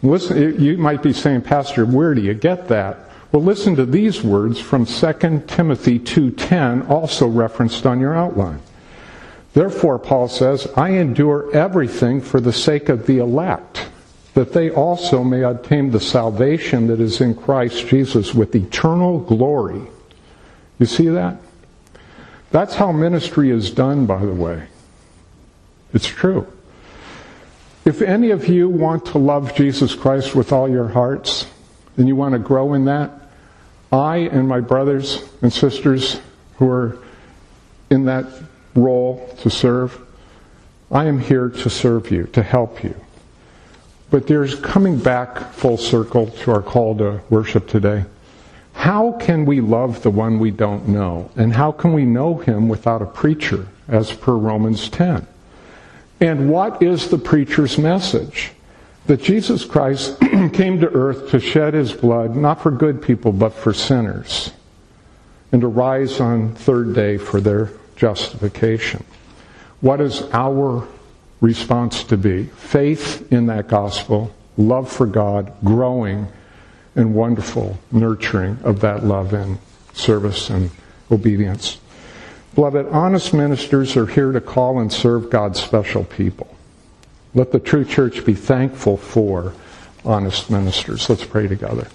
Listen, 0.02 0.62
you 0.62 0.78
might 0.78 1.04
be 1.04 1.12
saying, 1.12 1.42
Pastor, 1.42 1.86
where 1.86 2.14
do 2.14 2.22
you 2.22 2.34
get 2.34 2.68
that? 2.70 3.10
Well, 3.32 3.44
listen 3.44 3.76
to 3.76 3.86
these 3.86 4.24
words 4.24 4.60
from 4.60 4.86
2 4.86 5.48
Timothy 5.48 6.00
2:10, 6.00 6.90
also 6.90 7.28
referenced 7.28 7.86
on 7.86 8.00
your 8.00 8.16
outline. 8.16 8.60
Therefore, 9.54 10.00
Paul 10.00 10.28
says, 10.28 10.68
I 10.76 10.92
endure 10.92 11.54
everything 11.54 12.22
for 12.22 12.40
the 12.40 12.54
sake 12.54 12.90
of 12.90 13.06
the 13.06 13.20
elect 13.20 13.90
that 14.34 14.54
they 14.54 14.70
also 14.70 15.24
may 15.24 15.44
obtain 15.44 15.92
the 15.92 16.00
salvation 16.00 16.88
that 16.88 17.00
is 17.00 17.20
in 17.22 17.36
Christ 17.36 17.88
Jesus 17.88 18.34
with 18.34 18.56
eternal 18.56 19.20
glory. 19.20 19.82
You 20.78 20.86
see 20.86 21.08
that? 21.10 21.38
That's 22.52 22.76
how 22.76 22.92
ministry 22.92 23.50
is 23.50 23.72
done, 23.72 24.06
by 24.06 24.24
the 24.24 24.34
way. 24.34 24.68
It's 25.94 26.08
true. 26.08 26.48
If 27.86 28.02
any 28.02 28.32
of 28.32 28.48
you 28.48 28.70
want 28.70 29.06
to 29.08 29.18
love 29.18 29.56
Jesus 29.56 29.96
Christ 29.96 30.36
with 30.36 30.52
all 30.52 30.70
your 30.70 30.88
hearts, 30.88 31.48
and 31.98 32.08
you 32.08 32.16
want 32.16 32.34
to 32.34 32.40
grow 32.40 32.74
in 32.74 32.86
that, 32.86 33.12
I 33.92 34.18
and 34.18 34.48
my 34.48 34.62
brothers 34.62 35.24
and 35.42 35.52
sisters 35.52 36.22
who 36.58 36.70
are 36.70 36.98
in 37.90 38.06
that 38.06 38.26
role 38.76 39.36
to 39.42 39.50
serve, 39.50 40.00
I 40.92 41.06
am 41.06 41.20
here 41.20 41.50
to 41.50 41.70
serve 41.70 42.12
you, 42.12 42.26
to 42.28 42.44
help 42.44 42.84
you. 42.84 42.96
But 44.10 44.28
there's 44.28 44.56
coming 44.56 44.98
back 44.98 45.54
full 45.54 45.78
circle 45.78 46.28
to 46.28 46.52
our 46.52 46.62
call 46.62 46.98
to 46.98 47.22
worship 47.30 47.68
today. 47.68 48.06
How 48.74 49.12
can 49.14 49.46
we 49.46 49.62
love 49.62 50.02
the 50.04 50.10
one 50.10 50.40
we 50.40 50.52
don't 50.52 50.88
know? 50.88 51.30
And 51.36 51.54
how 51.54 51.72
can 51.72 51.94
we 51.94 52.06
know 52.06 52.38
him 52.38 52.70
without 52.70 53.02
a 53.02 53.06
preacher, 53.06 53.68
as 53.88 54.12
per 54.12 54.34
Romans 54.34 54.90
10? 54.90 55.28
And 56.22 56.50
what 56.50 56.82
is 56.82 57.10
the 57.10 57.18
preacher's 57.18 57.78
message? 57.78 58.52
That 59.06 59.22
Jesus 59.22 59.66
Christ 59.66 60.20
came 60.54 60.80
to 60.80 60.90
earth 60.90 61.30
to 61.32 61.40
shed 61.40 61.74
his 61.74 61.94
blood, 61.94 62.36
not 62.36 62.62
for 62.62 62.72
good 62.72 63.02
people, 63.02 63.32
but 63.32 63.54
for 63.54 63.74
sinners, 63.74 64.52
and 65.52 65.62
to 65.62 65.68
rise 65.68 66.20
on 66.20 66.56
third 66.56 66.96
day 66.96 67.18
for 67.18 67.42
their 67.42 67.72
justification. 67.96 69.04
What 69.82 70.02
is 70.02 70.24
our 70.32 70.88
response 71.42 72.04
to 72.06 72.18
be? 72.18 72.46
Faith 72.46 73.32
in 73.32 73.46
that 73.48 73.68
gospel, 73.68 74.34
love 74.58 74.92
for 74.92 75.06
God, 75.06 75.54
growing, 75.64 76.28
and 76.96 77.14
wonderful 77.14 77.78
nurturing 77.92 78.58
of 78.64 78.82
that 78.82 79.04
love 79.04 79.34
and 79.34 79.58
service 79.94 80.50
and 80.50 80.70
obedience. 81.12 81.80
Beloved, 82.56 82.88
honest 82.88 83.34
ministers 83.34 83.96
are 83.96 84.08
here 84.08 84.32
to 84.32 84.42
call 84.42 84.80
and 84.80 84.92
serve 84.92 85.30
God's 85.30 85.62
special 85.62 86.04
people. 86.04 86.56
Let 87.36 87.52
the 87.52 87.60
true 87.60 87.86
church 87.86 88.26
be 88.26 88.34
thankful 88.34 88.98
for 88.98 89.54
honest 90.04 90.50
ministers. 90.50 91.10
Let's 91.10 91.24
pray 91.24 91.48
together. 91.48 91.88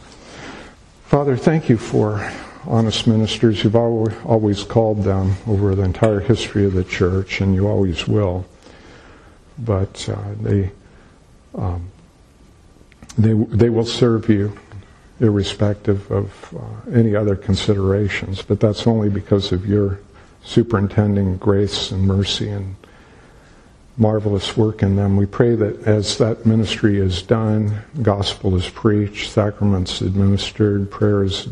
Father, 1.07 1.37
thank 1.37 1.69
you 1.69 1.77
for 1.77 2.31
honest 2.67 3.07
ministers. 3.07 3.63
You've 3.63 3.77
always 3.77 4.63
called 4.63 5.03
them 5.03 5.35
over 5.47 5.75
the 5.75 5.83
entire 5.83 6.21
history 6.21 6.65
of 6.65 6.73
the 6.73 6.85
church, 6.85 7.41
and 7.41 7.55
you 7.55 7.69
always 7.69 8.07
will. 8.07 8.47
But 9.59 10.09
uh, 10.09 10.35
they, 10.41 10.71
um, 11.55 11.91
they, 13.17 13.33
they 13.33 13.71
will 13.71 13.87
serve 13.87 14.29
you 14.29 14.59
irrespective 15.21 16.11
of 16.11 16.55
uh, 16.55 16.91
any 16.93 17.15
other 17.15 17.37
considerations. 17.37 18.43
But 18.43 18.61
that's 18.61 18.87
only 18.87 19.09
because 19.09 19.53
of 19.53 19.67
your 19.67 20.01
superintending 20.43 21.37
grace 21.39 21.91
and 21.91 22.03
mercy 22.03 22.49
and 22.49 22.77
marvelous 23.97 24.57
work 24.57 24.83
in 24.83 24.97
them. 24.97 25.17
We 25.17 25.27
pray 25.27 25.55
that 25.55 25.87
as 25.87 26.19
that 26.19 26.45
ministry 26.45 26.99
is 26.99 27.23
done, 27.23 27.83
gospel 28.03 28.57
is 28.57 28.69
preached, 28.69 29.31
sacraments 29.31 30.01
administered, 30.01 30.91
prayers 30.91 31.49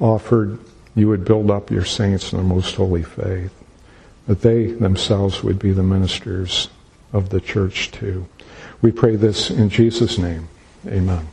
offered, 0.00 0.58
you 0.94 1.08
would 1.08 1.24
build 1.24 1.50
up 1.50 1.70
your 1.70 1.84
saints 1.84 2.32
in 2.32 2.38
the 2.38 2.44
most 2.44 2.74
holy 2.76 3.02
faith. 3.02 3.52
That 4.26 4.42
they 4.42 4.66
themselves 4.66 5.42
would 5.42 5.58
be 5.58 5.72
the 5.72 5.82
ministers 5.82 6.68
of 7.12 7.28
the 7.30 7.40
church 7.40 7.90
too. 7.90 8.26
We 8.80 8.90
pray 8.90 9.16
this 9.16 9.50
in 9.50 9.68
Jesus' 9.68 10.18
name. 10.18 10.48
Amen. 10.86 11.28